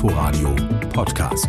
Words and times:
Inforadio 0.00 0.54
Podcast. 0.90 1.48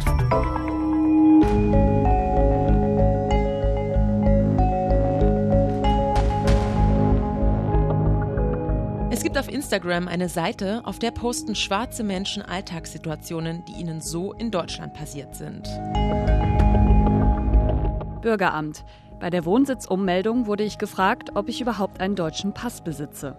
Es 9.11 9.21
gibt 9.21 9.37
auf 9.37 9.47
Instagram 9.49 10.07
eine 10.07 10.29
Seite, 10.29 10.81
auf 10.85 10.97
der 10.97 11.11
posten 11.11 11.53
schwarze 11.53 12.03
Menschen 12.03 12.41
Alltagssituationen, 12.41 13.65
die 13.65 13.73
ihnen 13.73 14.01
so 14.01 14.33
in 14.33 14.49
Deutschland 14.49 14.95
passiert 14.95 15.35
sind. 15.35 15.69
Bürgeramt. 18.23 18.83
Bei 19.19 19.29
der 19.29 19.45
Wohnsitzummeldung 19.45 20.47
wurde 20.47 20.63
ich 20.63 20.79
gefragt, 20.79 21.35
ob 21.35 21.49
ich 21.49 21.61
überhaupt 21.61 22.01
einen 22.01 22.15
deutschen 22.15 22.55
Pass 22.55 22.81
besitze. 22.81 23.37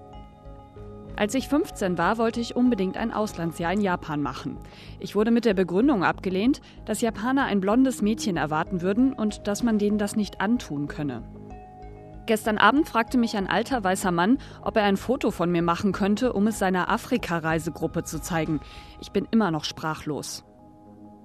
Als 1.21 1.35
ich 1.35 1.49
15 1.49 1.99
war, 1.99 2.17
wollte 2.17 2.41
ich 2.41 2.57
unbedingt 2.57 2.97
ein 2.97 3.13
Auslandsjahr 3.13 3.75
in 3.75 3.83
Japan 3.83 4.23
machen. 4.23 4.57
Ich 5.01 5.15
wurde 5.15 5.31
mit 5.31 5.45
der 5.45 5.53
Begründung 5.53 6.03
abgelehnt, 6.03 6.63
dass 6.87 7.03
Japaner 7.03 7.45
ein 7.45 7.61
blondes 7.61 8.01
Mädchen 8.01 8.39
erwarten 8.39 8.81
würden 8.81 9.13
und 9.13 9.47
dass 9.47 9.63
man 9.63 9.79
denen 9.79 9.99
das 9.99 10.17
nicht 10.17 10.41
antun 10.41 10.89
könne. 10.89 11.23
Gestern 12.25 12.57
Abend 12.57 12.89
fragte 12.89 13.19
mich 13.19 13.37
ein 13.37 13.49
alter 13.49 13.85
weißer 13.85 14.13
Mann, 14.13 14.39
ob 14.63 14.79
er 14.79 14.85
ein 14.85 14.97
Foto 14.97 15.31
von 15.31 15.53
mir 15.53 15.61
machen 15.61 15.93
könnte, 15.93 16.33
um 16.33 16.47
es 16.47 16.59
seiner 16.59 16.91
Afrika-Reisegruppe 16.91 18.03
zu 18.03 18.23
zeigen. 18.23 18.61
Ich 19.03 19.13
bin 19.13 19.29
immer 19.31 19.51
noch 19.51 19.65
sprachlos. 19.65 20.43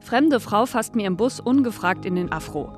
Fremde 0.01 0.41
Frau 0.41 0.65
fasst 0.65 0.95
mir 0.95 1.07
im 1.07 1.15
Bus 1.15 1.39
ungefragt 1.39 2.05
in 2.05 2.15
den 2.15 2.33
Afro. 2.33 2.69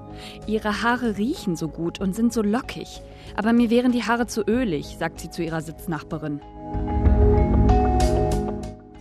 Ihre 0.46 0.84
Haare 0.84 1.18
riechen 1.18 1.56
so 1.56 1.68
gut 1.68 2.00
und 2.00 2.14
sind 2.16 2.32
so 2.32 2.44
lockig. 2.44 3.02
Aber 3.36 3.54
mir 3.54 3.72
wären 3.72 3.92
die 3.92 4.04
Haare 4.04 4.28
zu 4.28 4.44
ölig, 4.48 4.98
sagt 5.00 5.20
sie 5.20 5.32
zu 5.32 5.44
ihrer 5.44 5.62
Sitznachbarin. 5.62 6.42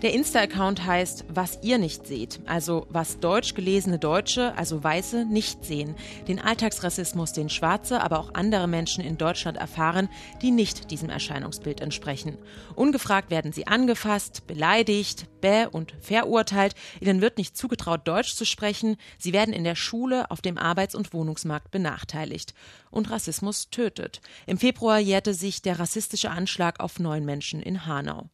Der 0.02 0.12
Insta-Account 0.12 0.84
heißt 0.84 1.24
Was 1.28 1.58
ihr 1.62 1.78
nicht 1.78 2.06
seht, 2.06 2.40
also 2.44 2.86
was 2.90 3.18
deutsch 3.18 3.54
gelesene 3.54 3.98
Deutsche, 3.98 4.54
also 4.54 4.84
Weiße, 4.84 5.24
nicht 5.24 5.64
sehen. 5.64 5.94
Den 6.28 6.38
Alltagsrassismus, 6.38 7.32
den 7.32 7.48
Schwarze, 7.48 8.02
aber 8.02 8.20
auch 8.20 8.34
andere 8.34 8.68
Menschen 8.68 9.02
in 9.02 9.16
Deutschland 9.16 9.56
erfahren, 9.56 10.10
die 10.42 10.50
nicht 10.50 10.90
diesem 10.90 11.08
Erscheinungsbild 11.08 11.80
entsprechen. 11.80 12.36
Ungefragt 12.74 13.30
werden 13.30 13.52
sie 13.52 13.68
angefasst, 13.68 14.46
beleidigt, 14.46 15.28
bäh 15.40 15.64
und 15.64 15.94
verurteilt. 15.98 16.74
Ihnen 17.00 17.22
wird 17.22 17.38
nicht 17.38 17.56
zugetraut, 17.56 18.06
Deutsch 18.06 18.34
zu 18.34 18.44
sprechen. 18.44 18.98
Sie 19.16 19.32
werden 19.32 19.54
in 19.54 19.64
der 19.64 19.76
Schule, 19.76 20.30
auf 20.30 20.42
dem 20.42 20.58
Arbeits- 20.58 20.94
und 20.94 21.14
Wohnungsmarkt 21.14 21.70
benachteiligt. 21.70 22.52
Und 22.90 23.10
Rassismus 23.10 23.70
tötet. 23.70 24.20
Im 24.46 24.58
Februar 24.58 24.98
jährte 24.98 25.32
sich 25.32 25.62
der 25.62 25.78
rassistische 25.78 26.30
Anschlag 26.30 26.80
auf 26.80 26.98
neun 26.98 27.24
Menschen 27.24 27.62
in 27.62 27.86
Hanau. 27.86 28.28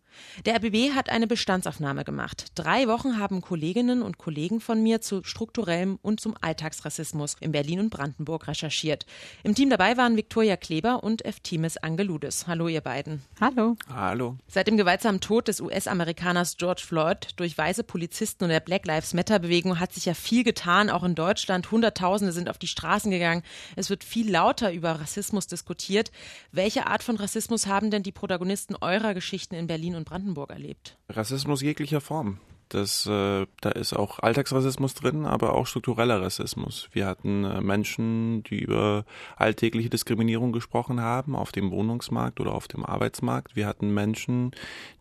Der 0.44 0.56
RBB 0.56 0.94
hat 0.94 1.10
eine 1.10 1.26
Bestandsaufnahme 1.26 2.04
gemacht. 2.04 2.46
Drei 2.54 2.88
Wochen 2.88 3.18
haben 3.18 3.40
Kolleginnen 3.40 4.02
und 4.02 4.18
Kollegen 4.18 4.60
von 4.60 4.82
mir 4.82 5.00
zu 5.00 5.22
strukturellem 5.24 5.98
und 6.02 6.20
zum 6.20 6.34
Alltagsrassismus 6.40 7.36
in 7.40 7.52
Berlin 7.52 7.80
und 7.80 7.90
Brandenburg 7.90 8.48
recherchiert. 8.48 9.06
Im 9.42 9.54
Team 9.54 9.70
dabei 9.70 9.96
waren 9.96 10.16
Viktoria 10.16 10.56
Kleber 10.56 11.02
und 11.04 11.24
Eftimis 11.24 11.76
Angeludes. 11.76 12.46
Hallo, 12.46 12.68
ihr 12.68 12.80
beiden. 12.80 13.22
Hallo. 13.40 13.76
Hallo. 13.92 14.36
Seit 14.48 14.66
dem 14.66 14.76
gewaltsamen 14.76 15.20
Tod 15.20 15.48
des 15.48 15.60
US-Amerikaners 15.60 16.56
George 16.56 16.82
Floyd 16.86 17.28
durch 17.36 17.56
weiße 17.56 17.84
Polizisten 17.84 18.44
und 18.44 18.50
der 18.50 18.60
Black 18.60 18.86
Lives 18.86 19.14
Matter-Bewegung 19.14 19.80
hat 19.80 19.92
sich 19.92 20.06
ja 20.06 20.14
viel 20.14 20.44
getan, 20.44 20.90
auch 20.90 21.04
in 21.04 21.14
Deutschland. 21.14 21.70
Hunderttausende 21.70 22.32
sind 22.32 22.48
auf 22.48 22.58
die 22.58 22.66
Straßen 22.66 23.10
gegangen. 23.10 23.42
Es 23.76 23.90
wird 23.90 24.04
viel 24.04 24.30
lauter 24.30 24.72
über 24.72 25.00
Rassismus 25.00 25.46
diskutiert. 25.46 26.10
Welche 26.50 26.86
Art 26.86 27.02
von 27.02 27.16
Rassismus 27.16 27.66
haben 27.66 27.90
denn 27.90 28.02
die 28.02 28.12
Protagonisten 28.12 28.76
eurer 28.80 29.14
Geschichten 29.14 29.54
in 29.54 29.66
Berlin 29.66 29.94
und 29.94 30.01
und 30.02 30.08
Brandenburg 30.08 30.50
erlebt? 30.50 30.98
Rassismus 31.08 31.62
jeglicher 31.62 32.00
Form. 32.00 32.38
Das, 32.72 33.04
äh, 33.06 33.46
da 33.60 33.70
ist 33.70 33.92
auch 33.92 34.20
Alltagsrassismus 34.20 34.94
drin, 34.94 35.26
aber 35.26 35.52
auch 35.52 35.66
struktureller 35.66 36.22
Rassismus. 36.22 36.88
Wir 36.92 37.06
hatten 37.06 37.44
äh, 37.44 37.60
Menschen, 37.60 38.42
die 38.44 38.60
über 38.60 39.04
alltägliche 39.36 39.90
Diskriminierung 39.90 40.52
gesprochen 40.52 40.98
haben, 40.98 41.36
auf 41.36 41.52
dem 41.52 41.70
Wohnungsmarkt 41.70 42.40
oder 42.40 42.54
auf 42.54 42.68
dem 42.68 42.82
Arbeitsmarkt. 42.82 43.56
Wir 43.56 43.66
hatten 43.66 43.92
Menschen, 43.92 44.52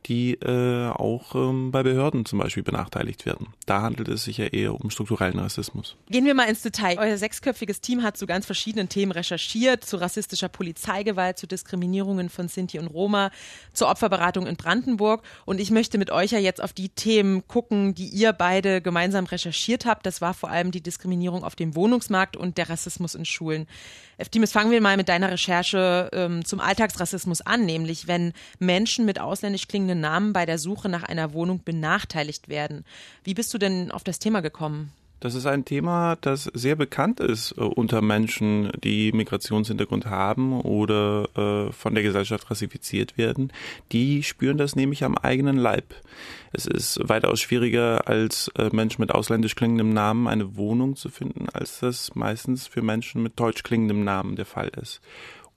die 0.07 0.33
äh, 0.33 0.89
auch 0.89 1.33
ähm, 1.35 1.71
bei 1.71 1.81
Behörden 1.83 2.25
zum 2.25 2.39
Beispiel 2.39 2.63
benachteiligt 2.63 3.25
werden. 3.25 3.47
Da 3.65 3.81
handelt 3.81 4.09
es 4.09 4.25
sich 4.25 4.37
ja 4.37 4.47
eher 4.47 4.75
um 4.75 4.89
strukturellen 4.89 5.39
Rassismus. 5.39 5.95
Gehen 6.09 6.25
wir 6.25 6.33
mal 6.33 6.49
ins 6.49 6.63
Detail. 6.63 6.97
Euer 6.99 7.17
sechsköpfiges 7.17 7.79
Team 7.79 8.03
hat 8.03 8.17
zu 8.17 8.25
ganz 8.25 8.45
verschiedenen 8.45 8.89
Themen 8.89 9.13
recherchiert, 9.13 9.85
zu 9.85 9.95
rassistischer 9.95 10.49
Polizeigewalt, 10.49 11.37
zu 11.37 11.47
Diskriminierungen 11.47 12.27
von 12.29 12.49
Sinti 12.49 12.79
und 12.79 12.87
Roma, 12.87 13.31
zur 13.71 13.89
Opferberatung 13.89 14.45
in 14.45 14.57
Brandenburg. 14.57 15.23
Und 15.45 15.61
ich 15.61 15.71
möchte 15.71 15.97
mit 15.97 16.11
euch 16.11 16.31
ja 16.31 16.39
jetzt 16.39 16.61
auf 16.61 16.73
die 16.73 16.89
Themen 16.89 17.47
gucken, 17.47 17.60
gucken, 17.61 17.93
die 17.93 18.07
ihr 18.07 18.33
beide 18.33 18.81
gemeinsam 18.81 19.25
recherchiert 19.25 19.85
habt. 19.85 20.07
Das 20.07 20.19
war 20.19 20.33
vor 20.33 20.49
allem 20.49 20.71
die 20.71 20.81
Diskriminierung 20.81 21.43
auf 21.43 21.55
dem 21.55 21.75
Wohnungsmarkt 21.75 22.35
und 22.35 22.57
der 22.57 22.69
Rassismus 22.69 23.13
in 23.13 23.23
Schulen. 23.23 23.67
Eftimis, 24.17 24.51
fangen 24.51 24.71
wir 24.71 24.81
mal 24.81 24.97
mit 24.97 25.09
deiner 25.09 25.29
Recherche 25.29 26.09
ähm, 26.11 26.43
zum 26.43 26.59
Alltagsrassismus 26.59 27.41
an, 27.41 27.65
nämlich 27.65 28.07
wenn 28.07 28.33
Menschen 28.57 29.05
mit 29.05 29.19
ausländisch 29.19 29.67
klingenden 29.67 29.99
Namen 29.99 30.33
bei 30.33 30.47
der 30.47 30.57
Suche 30.57 30.89
nach 30.89 31.03
einer 31.03 31.33
Wohnung 31.33 31.63
benachteiligt 31.63 32.49
werden. 32.49 32.83
Wie 33.23 33.35
bist 33.35 33.53
du 33.53 33.59
denn 33.59 33.91
auf 33.91 34.03
das 34.03 34.17
Thema 34.17 34.41
gekommen? 34.41 34.91
Das 35.21 35.35
ist 35.35 35.45
ein 35.45 35.65
Thema, 35.65 36.17
das 36.19 36.45
sehr 36.45 36.75
bekannt 36.75 37.19
ist 37.19 37.51
äh, 37.51 37.61
unter 37.61 38.01
Menschen, 38.01 38.71
die 38.83 39.11
Migrationshintergrund 39.11 40.07
haben 40.07 40.59
oder 40.59 41.29
äh, 41.37 41.71
von 41.71 41.93
der 41.93 42.03
Gesellschaft 42.03 42.49
rassifiziert 42.49 43.19
werden. 43.19 43.53
Die 43.91 44.23
spüren 44.23 44.57
das 44.57 44.75
nämlich 44.75 45.03
am 45.03 45.15
eigenen 45.15 45.57
Leib. 45.57 45.93
Es 46.53 46.65
ist 46.65 46.99
weitaus 47.07 47.39
schwieriger, 47.39 48.07
als 48.07 48.49
äh, 48.57 48.69
Menschen 48.71 49.01
mit 49.01 49.11
ausländisch 49.11 49.53
klingendem 49.53 49.93
Namen 49.93 50.27
eine 50.27 50.57
Wohnung 50.57 50.95
zu 50.95 51.09
finden, 51.09 51.49
als 51.53 51.81
das 51.81 52.15
meistens 52.15 52.65
für 52.65 52.81
Menschen 52.81 53.21
mit 53.21 53.39
deutsch 53.39 53.61
klingendem 53.61 54.03
Namen 54.03 54.35
der 54.35 54.45
Fall 54.45 54.71
ist. 54.81 55.01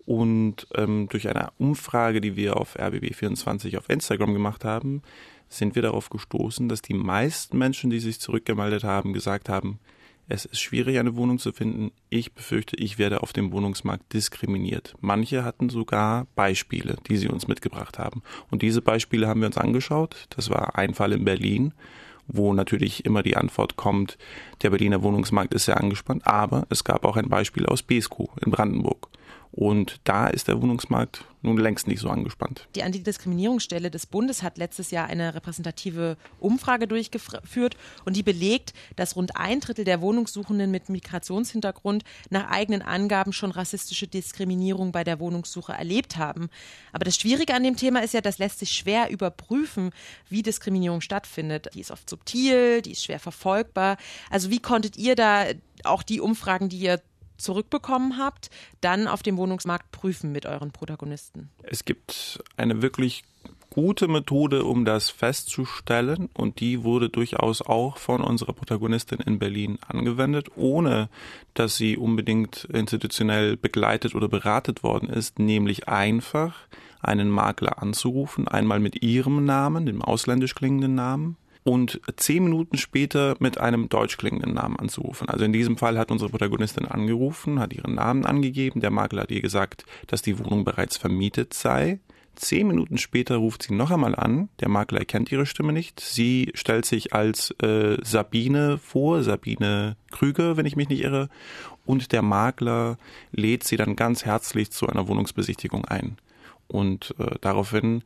Und 0.05 0.67
ähm, 0.75 1.09
durch 1.09 1.27
eine 1.27 1.49
Umfrage, 1.57 2.21
die 2.21 2.37
wir 2.37 2.59
auf 2.59 2.79
RBB24 2.79 3.79
auf 3.79 3.89
Instagram 3.89 4.35
gemacht 4.35 4.63
haben, 4.63 5.01
sind 5.49 5.75
wir 5.75 5.83
darauf 5.83 6.11
gestoßen, 6.11 6.69
dass 6.69 6.83
die 6.83 6.95
meisten 6.95 7.59
Menschen, 7.59 7.91
die 7.91 8.01
sich 8.01 8.21
zurückgemeldet 8.21 8.85
haben, 8.85 9.13
gesagt 9.13 9.49
haben, 9.49 9.79
es 10.27 10.47
ist 10.47 10.61
schwierig, 10.61 10.99
eine 10.99 11.17
Wohnung 11.17 11.39
zu 11.39 11.53
finden. 11.53 11.93
Ich 12.09 12.33
befürchte, 12.33 12.77
ich 12.77 12.99
werde 12.99 13.23
auf 13.23 13.35
dem 13.35 13.53
Wohnungsmarkt 13.53 14.13
diskriminiert. 14.15 14.95
Manche 15.01 15.45
hatten 15.45 15.69
sogar 15.69 16.27
Beispiele, 16.35 16.97
die 17.09 17.19
sie 17.19 17.29
uns 17.29 17.47
mitgebracht 17.47 17.99
haben. 17.99 18.23
Und 18.51 18.63
diese 18.63 18.81
Beispiele 18.81 19.29
haben 19.29 19.41
wir 19.41 19.49
uns 19.49 19.59
angeschaut. 19.59 20.27
Das 20.31 20.49
war 20.49 20.79
ein 20.79 20.95
Fall 20.95 21.13
in 21.13 21.27
Berlin, 21.27 21.75
wo 22.27 22.55
natürlich 22.55 23.05
immer 23.05 23.23
die 23.23 23.37
Antwort 23.37 23.77
kommt, 23.77 24.17
der 24.63 24.71
Berliner 24.71 25.03
Wohnungsmarkt 25.03 25.53
ist 25.53 25.67
sehr 25.67 25.79
angespannt. 25.79 26.27
Aber 26.27 26.67
es 26.71 26.85
gab 26.85 27.05
auch 27.05 27.19
ein 27.19 27.29
Beispiel 27.29 27.67
aus 27.67 27.83
Beskow 27.83 28.31
in 28.43 28.51
Brandenburg. 28.51 29.09
Und 29.57 30.01
da 30.03 30.27
ist 30.27 30.49
der 30.49 30.61
Wohnungsmarkt 30.61 31.25
nun 31.43 31.59
längst 31.59 31.87
nicht 31.87 32.01
so 32.01 32.09
angespannt. 32.09 32.67
Die 32.75 32.83
Antidiskriminierungsstelle 32.83 33.91
des 33.91 34.07
Bundes 34.07 34.43
hat 34.43 34.59
letztes 34.59 34.91
Jahr 34.91 35.07
eine 35.07 35.35
repräsentative 35.35 36.17
Umfrage 36.41 36.89
durchgeführt 36.89 37.77
und 38.05 38.17
die 38.17 38.23
belegt, 38.23 38.73
dass 38.97 39.15
rund 39.15 39.37
ein 39.37 39.61
Drittel 39.61 39.85
der 39.85 40.01
Wohnungssuchenden 40.01 40.71
mit 40.71 40.89
Migrationshintergrund 40.89 42.03
nach 42.31 42.51
eigenen 42.51 42.83
Angaben 42.83 43.33
schon 43.33 43.53
rassistische 43.53 44.09
Diskriminierung 44.09 44.91
bei 44.91 45.05
der 45.05 45.21
Wohnungssuche 45.21 45.73
erlebt 45.73 46.17
haben. 46.17 46.49
Aber 46.93 47.05
das 47.05 47.17
Schwierige 47.17 47.55
an 47.55 47.63
dem 47.63 47.77
Thema 47.77 48.03
ist 48.03 48.15
ja, 48.15 48.23
das 48.23 48.39
lässt 48.39 48.59
sich 48.59 48.71
schwer 48.71 49.11
überprüfen, 49.11 49.91
wie 50.31 50.43
Diskriminierung 50.43 51.03
stattfindet. 51.03 51.69
Die 51.75 51.81
ist 51.81 51.91
oft 51.91 52.09
subtil, 52.09 52.83
die 52.83 52.93
ist 52.93 53.05
schwer 53.05 53.21
verfolgbar. 53.21 53.99
Also 54.31 54.51
wie 54.51 54.61
konntet 54.61 54.97
ihr 54.97 55.15
da 55.15 55.45
auch 55.85 56.03
die 56.03 56.21
Umfragen, 56.21 56.71
die 56.71 56.79
ihr 56.79 57.01
zurückbekommen 57.37 58.19
habt, 58.19 58.51
dann 58.81 59.07
auf 59.07 59.23
dem 59.23 59.37
Wohnungsmarkt 59.37 59.91
prüfen 59.91 60.33
mit 60.33 60.47
euren 60.47 60.71
Protagonisten? 60.71 61.51
Es 61.63 61.85
gibt 61.85 62.43
eine 62.57 62.83
wirklich 62.83 63.25
gute 63.75 64.07
Methode, 64.07 64.65
um 64.65 64.85
das 64.85 65.11
festzustellen 65.11 66.29
und 66.35 66.61
die 66.61 66.85
wurde 66.85 67.09
durchaus 67.09 67.61
auch 67.61 67.99
von 67.99 68.21
unserer 68.21 68.53
Protagonistin 68.53 69.19
in 69.19 69.41
Berlin 69.41 69.79
angewendet, 69.87 70.47
ohne 70.55 71.09
dass 71.55 71.77
sie 71.77 71.97
unbedingt 71.97 72.69
institutionell 72.73 73.57
begleitet 73.57 74.15
oder 74.15 74.29
beratet 74.29 74.85
worden 74.85 75.09
ist, 75.09 75.41
nämlich 75.41 75.89
einfach 75.89 76.55
einen 77.01 77.29
Makler 77.31 77.83
anzurufen, 77.83 78.47
einmal 78.47 78.79
mit 78.79 79.03
ihrem 79.03 79.45
Namen, 79.45 79.87
dem 79.87 80.03
ausländisch 80.03 80.55
klingenden 80.55 80.95
Namen, 80.95 81.37
und 81.65 82.01
zehn 82.17 82.45
Minuten 82.45 82.77
später 82.77 83.37
mit 83.41 83.59
einem 83.59 83.89
deutsch 83.89 84.19
klingenden 84.19 84.55
Namen 84.55 84.79
anzurufen. 84.79 85.29
Also 85.29 85.47
in 85.47 85.53
diesem 85.53 85.79
Fall 85.79 85.99
hat 85.99 86.11
unsere 86.11 86.31
Protagonistin 86.31 86.87
angerufen, 86.87 87.59
hat 87.59 87.73
ihren 87.73 87.95
Namen 87.95 88.27
angegeben, 88.27 88.81
der 88.81 88.91
Makler 88.91 89.23
hat 89.23 89.31
ihr 89.31 89.41
gesagt, 89.41 89.87
dass 90.07 90.23
die 90.23 90.39
Wohnung 90.39 90.65
bereits 90.65 90.99
vermietet 90.99 91.55
sei. 91.55 92.01
Zehn 92.37 92.67
Minuten 92.67 92.99
später 92.99 93.37
ruft 93.37 93.63
sie 93.63 93.75
noch 93.75 93.91
einmal 93.91 94.15
an. 94.15 94.49
Der 94.61 94.69
Makler 94.69 95.01
erkennt 95.01 95.31
ihre 95.31 95.47
Stimme 95.47 95.73
nicht. 95.73 96.01
Sie 96.01 96.51
stellt 96.55 96.85
sich 96.85 97.13
als 97.13 97.53
äh, 97.63 97.97
Sabine 98.03 98.79
vor, 98.79 99.23
Sabine 99.23 99.97
Krüger, 100.11 100.57
wenn 100.57 100.67
ich 100.67 100.77
mich 100.77 100.89
nicht 100.89 101.03
irre. 101.03 101.29
Und 101.87 102.13
der 102.13 102.23
Makler 102.23 102.99
lädt 103.31 103.65
sie 103.65 103.77
dann 103.77 103.95
ganz 103.95 104.25
herzlich 104.25 104.73
zu 104.73 104.89
einer 104.89 105.07
Wohnungsbesichtigung 105.07 105.85
ein. 105.85 106.17
Und 106.67 107.15
äh, 107.19 107.37
daraufhin 107.41 108.03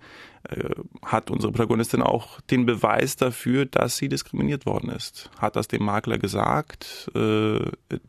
hat 1.05 1.31
unsere 1.31 1.53
Protagonistin 1.53 2.03
auch 2.03 2.41
den 2.43 2.67
Beweis 2.67 3.17
dafür, 3.17 3.67
dass 3.67 3.97
sie 3.97 4.09
diskriminiert 4.09 4.67
worden 4.67 4.91
ist. 4.91 5.31
Hat 5.39 5.57
das 5.57 5.69
dem 5.69 5.85
Makler 5.85 6.19
gesagt. 6.19 7.11
Äh, 7.15 7.61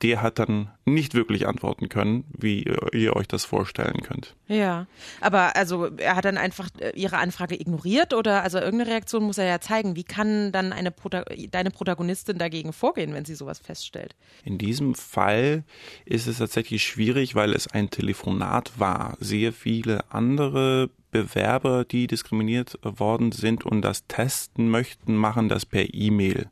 der 0.01 0.21
hat 0.21 0.39
dann 0.39 0.69
nicht 0.85 1.13
wirklich 1.13 1.47
antworten 1.47 1.89
können, 1.89 2.25
wie 2.37 2.65
ihr 2.93 3.15
euch 3.15 3.27
das 3.27 3.45
vorstellen 3.45 4.01
könnt. 4.01 4.35
Ja, 4.47 4.87
aber 5.21 5.55
also 5.55 5.89
er 5.97 6.15
hat 6.15 6.25
dann 6.25 6.37
einfach 6.37 6.69
äh, 6.79 6.91
ihre 6.95 7.17
Anfrage 7.17 7.59
ignoriert 7.59 8.13
oder 8.13 8.43
also 8.43 8.57
irgendeine 8.57 8.91
Reaktion 8.91 9.23
muss 9.23 9.37
er 9.37 9.45
ja 9.45 9.61
zeigen. 9.61 9.95
Wie 9.95 10.03
kann 10.03 10.51
dann 10.51 10.73
eine 10.73 10.91
Prota 10.91 11.23
deine 11.51 11.71
Protagonistin 11.71 12.37
dagegen 12.37 12.73
vorgehen, 12.73 13.13
wenn 13.13 13.25
sie 13.25 13.35
sowas 13.35 13.59
feststellt? 13.59 14.15
In 14.43 14.57
diesem 14.57 14.95
Fall 14.95 15.63
ist 16.05 16.27
es 16.27 16.39
tatsächlich 16.39 16.83
schwierig, 16.83 17.35
weil 17.35 17.53
es 17.53 17.67
ein 17.67 17.89
Telefonat 17.89 18.79
war. 18.79 19.17
Sehr 19.19 19.53
viele 19.53 20.11
andere 20.11 20.89
Bewerber, 21.11 21.85
die 21.85 22.07
diskriminiert 22.07 22.77
worden 22.83 23.31
sind 23.31 23.65
und 23.65 23.81
das 23.81 24.05
testen 24.07 24.69
möchten, 24.69 25.15
machen 25.15 25.49
das 25.49 25.65
per 25.65 25.93
E-Mail. 25.93 26.49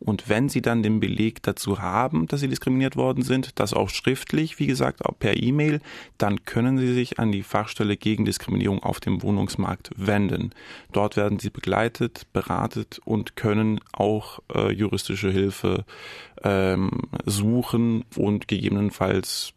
Und 0.00 0.28
wenn 0.28 0.48
sie 0.48 0.62
dann 0.62 0.82
den 0.82 1.00
Beleg 1.00 1.42
dazu 1.42 1.80
haben, 1.80 2.26
dass 2.26 2.40
sie 2.40 2.48
diskriminiert 2.48 2.96
worden 2.96 3.22
sind, 3.22 3.58
das 3.58 3.74
auch 3.74 3.88
schriftlich, 3.88 4.58
wie 4.58 4.66
gesagt, 4.66 5.04
auch 5.04 5.18
per 5.18 5.36
E-Mail, 5.36 5.80
dann 6.18 6.44
können 6.44 6.78
sie 6.78 6.94
sich 6.94 7.18
an 7.18 7.32
die 7.32 7.42
Fachstelle 7.42 7.96
gegen 7.96 8.24
Diskriminierung 8.24 8.82
auf 8.82 9.00
dem 9.00 9.22
Wohnungsmarkt 9.22 9.90
wenden. 9.96 10.50
Dort 10.92 11.16
werden 11.16 11.38
sie 11.38 11.50
begleitet, 11.50 12.26
beratet 12.32 13.00
und 13.04 13.36
können 13.36 13.80
auch 13.92 14.38
äh, 14.54 14.72
juristische 14.72 15.30
Hilfe 15.30 15.84
ähm, 16.44 16.90
suchen 17.26 18.04
und 18.16 18.46
gegebenenfalls 18.46 19.52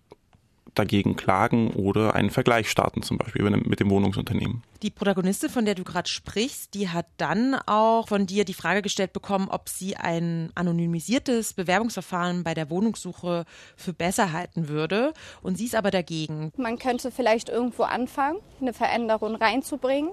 dagegen 0.76 1.16
klagen 1.16 1.72
oder 1.72 2.16
einen 2.16 2.30
Vergleich 2.30 2.70
starten, 2.70 3.04
zum 3.04 3.18
Beispiel 3.18 3.50
mit 3.50 3.80
dem 3.80 3.90
Wohnungsunternehmen. 3.90 4.64
Die 4.82 4.90
Protagonistin, 4.90 5.50
von 5.50 5.66
der 5.66 5.76
du 5.76 5.84
gerade 5.84 6.10
sprichst, 6.10 6.74
die 6.74 6.90
hat 6.90 7.06
dann 7.18 7.56
auch 7.68 8.08
von 8.08 8.26
dir 8.26 8.46
die 8.46 8.54
Frage 8.54 8.82
gestellt 8.82 9.14
bekommen, 9.14 9.48
ob 9.50 9.70
sie 9.70 9.96
ein 9.96 10.50
anonymisiertes 10.56 11.54
Bewerbungsverfahren 11.54 12.44
bei 12.44 12.54
der 12.54 12.70
Wohnungssuche 12.70 13.46
für 13.76 13.94
besser 13.94 14.32
halten 14.32 14.70
würde. 14.70 15.14
Und 15.44 15.58
sie 15.58 15.66
ist 15.66 15.76
aber 15.76 15.92
dagegen. 15.92 16.52
Man 16.58 16.80
könnte 16.80 17.12
vielleicht 17.12 17.50
irgendwo 17.50 17.84
anfangen, 17.84 18.40
eine 18.60 18.74
Veränderung 18.74 19.36
reinzubringen. 19.36 20.12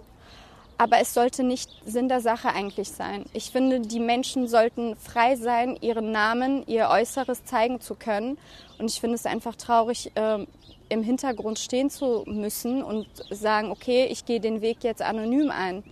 Aber 0.81 1.01
es 1.01 1.13
sollte 1.13 1.43
nicht 1.43 1.71
Sinn 1.85 2.09
der 2.09 2.21
Sache 2.21 2.51
eigentlich 2.51 2.91
sein. 2.91 3.25
Ich 3.33 3.51
finde, 3.51 3.81
die 3.81 3.99
Menschen 3.99 4.47
sollten 4.47 4.95
frei 4.97 5.35
sein, 5.35 5.77
ihren 5.81 6.13
Namen, 6.13 6.65
ihr 6.69 6.89
Äußeres 6.89 7.45
zeigen 7.45 7.81
zu 7.81 7.97
können. 7.97 8.39
Und 8.79 8.89
ich 8.89 9.01
finde 9.01 9.17
es 9.17 9.27
einfach 9.27 9.57
traurig, 9.57 10.13
äh, 10.15 10.47
im 10.89 11.03
Hintergrund 11.03 11.59
stehen 11.59 11.91
zu 11.91 12.23
müssen 12.27 12.83
und 12.83 13.09
sagen, 13.31 13.73
okay, 13.73 14.07
ich 14.07 14.25
gehe 14.25 14.41
den 14.41 14.61
Weg 14.61 14.85
jetzt 14.85 15.03
anonym 15.03 15.51
ein. 15.51 15.83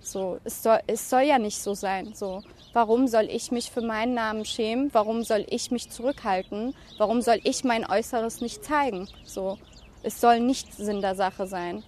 So, 0.00 0.38
es 0.44 0.62
soll, 0.62 0.80
es 0.86 1.08
soll 1.08 1.22
ja 1.22 1.38
nicht 1.38 1.62
so 1.62 1.74
sein. 1.74 2.12
So, 2.14 2.42
warum 2.72 3.06
soll 3.06 3.28
ich 3.30 3.52
mich 3.52 3.70
für 3.70 3.80
meinen 3.80 4.14
Namen 4.14 4.44
schämen? 4.44 4.90
Warum 4.92 5.22
soll 5.22 5.46
ich 5.48 5.70
mich 5.70 5.90
zurückhalten? 5.90 6.74
Warum 6.98 7.22
soll 7.22 7.40
ich 7.44 7.64
mein 7.64 7.88
Äußeres 7.88 8.40
nicht 8.40 8.64
zeigen? 8.64 9.08
So, 9.24 9.58
es 10.02 10.20
soll 10.20 10.40
nicht 10.40 10.74
Sinn 10.74 11.00
der 11.00 11.14
Sache 11.14 11.46
sein. 11.46 11.84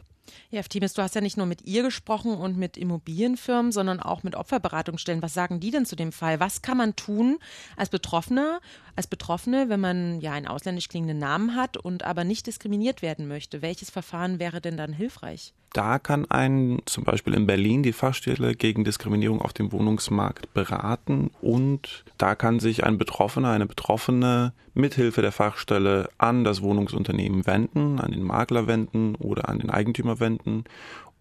Ja, 0.50 0.62
Timis, 0.62 0.94
du 0.94 1.02
hast 1.02 1.14
ja 1.14 1.20
nicht 1.20 1.36
nur 1.36 1.46
mit 1.46 1.62
ihr 1.66 1.82
gesprochen 1.82 2.34
und 2.34 2.56
mit 2.56 2.76
Immobilienfirmen, 2.76 3.72
sondern 3.72 4.00
auch 4.00 4.22
mit 4.22 4.34
Opferberatungsstellen. 4.34 5.22
Was 5.22 5.34
sagen 5.34 5.60
die 5.60 5.70
denn 5.70 5.86
zu 5.86 5.96
dem 5.96 6.12
Fall? 6.12 6.40
Was 6.40 6.62
kann 6.62 6.76
man 6.76 6.96
tun 6.96 7.38
als 7.76 7.90
Betroffener, 7.90 8.60
als 8.96 9.06
Betroffene, 9.06 9.68
wenn 9.68 9.80
man 9.80 10.20
ja 10.20 10.32
einen 10.32 10.46
ausländisch 10.46 10.88
klingenden 10.88 11.18
Namen 11.18 11.54
hat 11.54 11.76
und 11.76 12.04
aber 12.04 12.24
nicht 12.24 12.46
diskriminiert 12.46 13.02
werden 13.02 13.28
möchte? 13.28 13.62
Welches 13.62 13.90
Verfahren 13.90 14.38
wäre 14.38 14.60
denn 14.60 14.76
dann 14.76 14.92
hilfreich? 14.92 15.52
Da 15.72 15.98
kann 15.98 16.24
ein 16.30 16.80
zum 16.86 17.04
Beispiel 17.04 17.34
in 17.34 17.46
Berlin 17.46 17.82
die 17.82 17.92
Fachstelle 17.92 18.54
gegen 18.54 18.84
Diskriminierung 18.84 19.42
auf 19.42 19.52
dem 19.52 19.72
Wohnungsmarkt 19.72 20.54
beraten 20.54 21.30
und 21.42 22.04
da 22.16 22.34
kann 22.34 22.60
sich 22.60 22.84
ein 22.84 22.96
Betroffener, 22.96 23.50
eine 23.50 23.66
Betroffene 23.66 24.54
mithilfe 24.72 25.20
der 25.20 25.32
Fachstelle 25.32 26.08
an 26.16 26.44
das 26.44 26.62
Wohnungsunternehmen 26.62 27.46
wenden, 27.46 28.00
an 28.00 28.12
den 28.12 28.22
Makler 28.22 28.66
wenden 28.66 29.16
oder 29.16 29.50
an 29.50 29.58
den 29.58 29.68
Eigentümer 29.68 30.18
wenden 30.18 30.64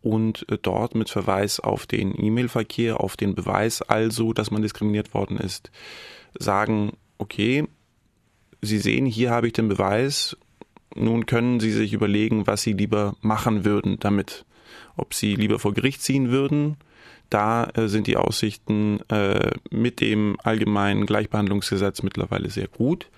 und 0.06 0.48
äh, 0.50 0.58
dort 0.62 0.96
mit 0.96 1.10
Verweis 1.10 1.60
auf 1.60 1.86
den 1.86 2.14
E-Mail-Verkehr, 2.18 3.02
auf 3.02 3.18
den 3.18 3.36
Beweis 3.36 3.82
also, 3.82 4.32
dass 4.32 4.52
man 4.52 4.62
diskriminiert 4.62 5.14
worden 5.14 5.38
ist, 5.38 5.72
sagen, 6.38 6.94
okay, 7.18 7.68
Sie 8.62 8.80
sehen, 8.80 9.06
hier 9.06 9.32
habe 9.32 9.48
ich 9.48 9.54
den 9.54 9.68
Beweis, 9.68 10.38
nun 10.96 11.26
können 11.26 11.60
Sie 11.60 11.72
sich 11.72 11.94
überlegen, 11.94 12.48
was 12.48 12.64
Sie 12.64 12.74
lieber 12.74 13.16
machen 13.22 13.66
würden 13.66 14.00
damit. 14.00 14.46
Ob 14.98 15.14
Sie 15.14 15.36
lieber 15.36 15.60
vor 15.60 15.74
Gericht 15.74 16.02
ziehen 16.02 16.32
würden, 16.32 16.78
da 17.30 17.66
äh, 17.76 17.88
sind 17.88 18.08
die 18.08 18.18
Aussichten 18.18 19.02
äh, 19.10 19.52
mit 19.70 20.00
dem 20.00 20.38
allgemeinen 20.44 21.06
Gleichbehandlungsgesetz 21.06 22.02
mittlerweile 22.02 22.50
sehr 22.50 22.68
gut. 22.68 23.10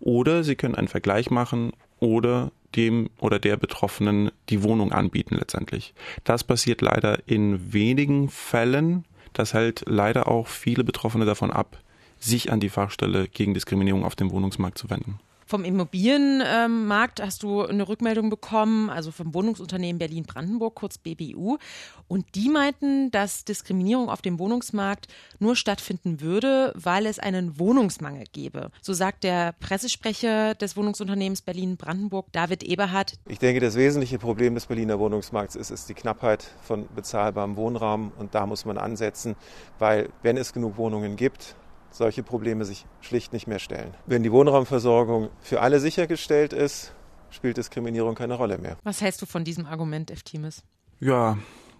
Oder 0.00 0.44
Sie 0.44 0.56
können 0.56 0.74
einen 0.74 0.88
Vergleich 0.88 1.30
machen 1.30 1.72
oder 1.98 2.52
dem 2.74 3.10
oder 3.18 3.38
der 3.38 3.56
Betroffenen 3.56 4.30
die 4.48 4.62
Wohnung 4.62 4.92
anbieten 4.92 5.36
letztendlich. 5.36 5.94
Das 6.24 6.44
passiert 6.44 6.80
leider 6.80 7.18
in 7.26 7.72
wenigen 7.72 8.28
Fällen. 8.28 9.04
Das 9.32 9.54
hält 9.54 9.84
leider 9.86 10.28
auch 10.28 10.46
viele 10.46 10.84
Betroffene 10.84 11.24
davon 11.24 11.50
ab, 11.50 11.78
sich 12.20 12.52
an 12.52 12.60
die 12.60 12.68
Fachstelle 12.68 13.26
gegen 13.26 13.54
Diskriminierung 13.54 14.04
auf 14.04 14.14
dem 14.14 14.30
Wohnungsmarkt 14.30 14.78
zu 14.78 14.90
wenden. 14.90 15.18
Vom 15.50 15.64
Immobilienmarkt 15.64 17.20
hast 17.20 17.42
du 17.42 17.62
eine 17.62 17.88
Rückmeldung 17.88 18.30
bekommen, 18.30 18.88
also 18.88 19.10
vom 19.10 19.34
Wohnungsunternehmen 19.34 19.98
Berlin-Brandenburg, 19.98 20.76
kurz 20.76 20.96
BBU. 20.96 21.58
Und 22.06 22.36
die 22.36 22.48
meinten, 22.48 23.10
dass 23.10 23.44
Diskriminierung 23.44 24.10
auf 24.10 24.22
dem 24.22 24.38
Wohnungsmarkt 24.38 25.08
nur 25.40 25.56
stattfinden 25.56 26.20
würde, 26.20 26.72
weil 26.76 27.04
es 27.04 27.18
einen 27.18 27.58
Wohnungsmangel 27.58 28.26
gäbe. 28.32 28.70
So 28.80 28.92
sagt 28.92 29.24
der 29.24 29.52
Pressesprecher 29.58 30.54
des 30.54 30.76
Wohnungsunternehmens 30.76 31.42
Berlin-Brandenburg, 31.42 32.26
David 32.30 32.62
Eberhardt. 32.62 33.14
Ich 33.26 33.40
denke, 33.40 33.58
das 33.58 33.74
wesentliche 33.74 34.20
Problem 34.20 34.54
des 34.54 34.66
Berliner 34.66 35.00
Wohnungsmarkts 35.00 35.56
ist, 35.56 35.70
ist 35.70 35.88
die 35.88 35.94
Knappheit 35.94 36.48
von 36.62 36.86
bezahlbarem 36.94 37.56
Wohnraum. 37.56 38.12
Und 38.20 38.36
da 38.36 38.46
muss 38.46 38.66
man 38.66 38.78
ansetzen, 38.78 39.34
weil 39.80 40.10
wenn 40.22 40.36
es 40.36 40.52
genug 40.52 40.76
Wohnungen 40.76 41.16
gibt, 41.16 41.56
solche 41.90 42.22
Probleme 42.22 42.64
sich 42.64 42.86
schlicht 43.00 43.32
nicht 43.32 43.46
mehr 43.46 43.58
stellen. 43.58 43.94
Wenn 44.06 44.22
die 44.22 44.32
Wohnraumversorgung 44.32 45.30
für 45.40 45.60
alle 45.60 45.80
sichergestellt 45.80 46.52
ist, 46.52 46.92
spielt 47.30 47.56
Diskriminierung 47.56 48.14
keine 48.14 48.34
Rolle 48.34 48.58
mehr. 48.58 48.76
Was 48.82 49.00
hältst 49.00 49.22
du 49.22 49.26
von 49.26 49.44
diesem 49.44 49.66
Argument, 49.66 50.10
Eftimis? 50.10 50.62
Ja, 50.98 51.38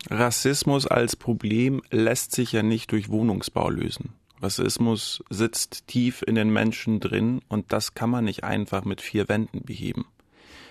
Rassismus 0.09 0.87
als 0.87 1.17
Problem 1.17 1.83
lässt 1.91 2.33
sich 2.33 2.53
ja 2.53 2.63
nicht 2.63 2.93
durch 2.93 3.11
Wohnungsbau 3.11 3.69
lösen. 3.69 4.15
Rassismus 4.41 5.23
sitzt 5.29 5.87
tief 5.87 6.23
in 6.27 6.35
den 6.35 6.51
Menschen 6.51 7.01
drin 7.01 7.43
und 7.49 7.73
das 7.73 7.95
kann 7.95 8.09
man 8.09 8.25
nicht 8.25 8.43
einfach 8.43 8.85
mit 8.85 9.03
vier 9.03 9.29
Wänden 9.29 9.63
beheben. 9.63 10.07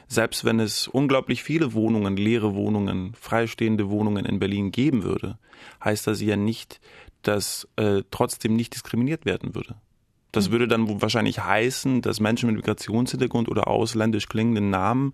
Selbst 0.07 0.43
wenn 0.43 0.59
es 0.59 0.87
unglaublich 0.87 1.43
viele 1.43 1.73
Wohnungen, 1.73 2.17
leere 2.17 2.55
Wohnungen, 2.55 3.13
freistehende 3.13 3.91
Wohnungen 3.91 4.25
in 4.25 4.39
Berlin 4.39 4.71
geben 4.71 5.03
würde, 5.03 5.37
heißt 5.83 6.07
das 6.07 6.19
ja 6.19 6.35
nicht, 6.35 6.81
dass 7.21 7.67
äh, 7.75 8.03
trotzdem 8.11 8.55
nicht 8.55 8.73
diskriminiert 8.73 9.25
werden 9.25 9.55
würde. 9.55 9.75
Das 10.31 10.47
mhm. 10.47 10.51
würde 10.53 10.67
dann 10.67 11.01
wahrscheinlich 11.01 11.39
heißen, 11.39 12.01
dass 12.01 12.19
Menschen 12.19 12.47
mit 12.47 12.57
Migrationshintergrund 12.57 13.49
oder 13.49 13.67
ausländisch 13.67 14.27
klingenden 14.27 14.69
Namen 14.69 15.13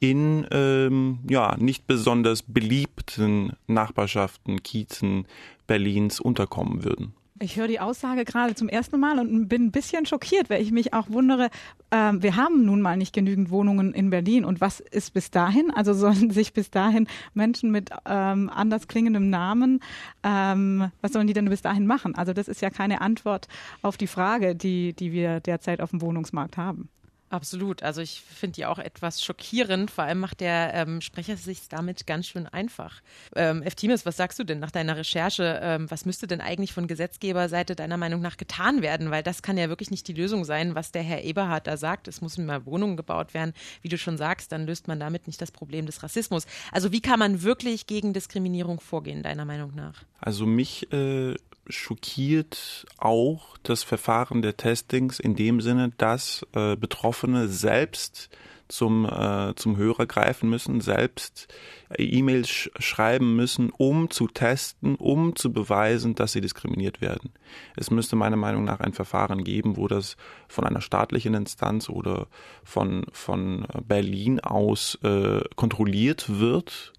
in 0.00 0.46
ähm, 0.52 1.20
ja 1.28 1.56
nicht 1.58 1.86
besonders 1.86 2.42
beliebten 2.42 3.52
Nachbarschaften, 3.66 4.62
Kiezen 4.62 5.26
Berlins 5.66 6.20
unterkommen 6.20 6.84
würden. 6.84 7.14
Ich 7.40 7.56
höre 7.56 7.68
die 7.68 7.78
Aussage 7.78 8.24
gerade 8.24 8.54
zum 8.54 8.68
ersten 8.68 8.98
Mal 8.98 9.18
und 9.18 9.48
bin 9.48 9.66
ein 9.66 9.70
bisschen 9.70 10.06
schockiert, 10.06 10.50
weil 10.50 10.60
ich 10.60 10.72
mich 10.72 10.92
auch 10.92 11.08
wundere, 11.10 11.50
äh, 11.90 12.12
wir 12.14 12.36
haben 12.36 12.64
nun 12.64 12.80
mal 12.80 12.96
nicht 12.96 13.12
genügend 13.12 13.50
Wohnungen 13.50 13.94
in 13.94 14.10
Berlin. 14.10 14.44
Und 14.44 14.60
was 14.60 14.80
ist 14.80 15.12
bis 15.14 15.30
dahin? 15.30 15.70
Also 15.70 15.94
sollen 15.94 16.30
sich 16.32 16.52
bis 16.52 16.70
dahin 16.70 17.06
Menschen 17.34 17.70
mit 17.70 17.90
ähm, 18.06 18.50
anders 18.52 18.88
klingendem 18.88 19.30
Namen, 19.30 19.80
ähm, 20.24 20.90
was 21.00 21.12
sollen 21.12 21.28
die 21.28 21.32
denn 21.32 21.48
bis 21.48 21.62
dahin 21.62 21.86
machen? 21.86 22.16
Also 22.16 22.32
das 22.32 22.48
ist 22.48 22.60
ja 22.60 22.70
keine 22.70 23.00
Antwort 23.00 23.46
auf 23.82 23.96
die 23.96 24.08
Frage, 24.08 24.56
die, 24.56 24.92
die 24.94 25.12
wir 25.12 25.40
derzeit 25.40 25.80
auf 25.80 25.90
dem 25.90 26.00
Wohnungsmarkt 26.00 26.56
haben. 26.56 26.88
Absolut. 27.30 27.82
Also 27.82 28.00
ich 28.00 28.22
finde 28.22 28.54
die 28.54 28.66
auch 28.66 28.78
etwas 28.78 29.22
schockierend. 29.22 29.90
Vor 29.90 30.04
allem 30.04 30.20
macht 30.20 30.40
der 30.40 30.72
ähm, 30.74 31.02
Sprecher 31.02 31.36
sich 31.36 31.68
damit 31.68 32.06
ganz 32.06 32.26
schön 32.26 32.46
einfach. 32.46 33.02
Ähm, 33.36 33.62
Eftimis, 33.62 34.06
was 34.06 34.16
sagst 34.16 34.38
du 34.38 34.44
denn 34.44 34.60
nach 34.60 34.70
deiner 34.70 34.96
Recherche? 34.96 35.60
Ähm, 35.62 35.90
was 35.90 36.06
müsste 36.06 36.26
denn 36.26 36.40
eigentlich 36.40 36.72
von 36.72 36.86
Gesetzgeberseite 36.86 37.76
deiner 37.76 37.98
Meinung 37.98 38.22
nach 38.22 38.38
getan 38.38 38.80
werden? 38.80 39.10
Weil 39.10 39.22
das 39.22 39.42
kann 39.42 39.58
ja 39.58 39.68
wirklich 39.68 39.90
nicht 39.90 40.08
die 40.08 40.14
Lösung 40.14 40.46
sein, 40.46 40.74
was 40.74 40.90
der 40.90 41.02
Herr 41.02 41.22
Eberhard 41.22 41.66
da 41.66 41.76
sagt. 41.76 42.08
Es 42.08 42.22
müssen 42.22 42.46
mehr 42.46 42.64
Wohnungen 42.64 42.96
gebaut 42.96 43.34
werden. 43.34 43.52
Wie 43.82 43.88
du 43.88 43.98
schon 43.98 44.16
sagst, 44.16 44.50
dann 44.52 44.66
löst 44.66 44.88
man 44.88 44.98
damit 44.98 45.26
nicht 45.26 45.42
das 45.42 45.50
Problem 45.50 45.84
des 45.84 46.02
Rassismus. 46.02 46.46
Also 46.72 46.92
wie 46.92 47.02
kann 47.02 47.18
man 47.18 47.42
wirklich 47.42 47.86
gegen 47.86 48.14
Diskriminierung 48.14 48.80
vorgehen, 48.80 49.22
deiner 49.22 49.44
Meinung 49.44 49.74
nach? 49.74 50.04
Also 50.20 50.46
mich 50.46 50.90
äh, 50.92 51.34
schockiert 51.68 52.86
auch 52.96 53.56
das 53.62 53.82
Verfahren 53.82 54.42
der 54.42 54.56
Testings 54.56 55.20
in 55.20 55.36
dem 55.36 55.60
Sinne, 55.60 55.92
dass 55.98 56.46
äh, 56.54 56.76
Betroffene 56.76 57.48
selbst 57.48 58.30
zum, 58.68 59.06
äh, 59.06 59.54
zum 59.56 59.76
Hörer 59.76 60.06
greifen 60.06 60.48
müssen, 60.48 60.80
selbst 60.80 61.48
E-Mails 61.96 62.48
sch 62.48 62.70
schreiben 62.78 63.34
müssen, 63.34 63.70
um 63.70 64.10
zu 64.10 64.28
testen, 64.28 64.94
um 64.96 65.36
zu 65.36 65.52
beweisen, 65.52 66.14
dass 66.14 66.32
sie 66.32 66.42
diskriminiert 66.42 67.00
werden. 67.00 67.32
Es 67.76 67.90
müsste 67.90 68.14
meiner 68.14 68.36
Meinung 68.36 68.64
nach 68.64 68.80
ein 68.80 68.92
Verfahren 68.92 69.42
geben, 69.42 69.76
wo 69.76 69.88
das 69.88 70.16
von 70.48 70.66
einer 70.66 70.82
staatlichen 70.82 71.34
Instanz 71.34 71.88
oder 71.88 72.26
von, 72.62 73.06
von 73.12 73.66
Berlin 73.86 74.40
aus 74.40 74.98
äh, 75.02 75.40
kontrolliert 75.56 76.38
wird 76.38 76.92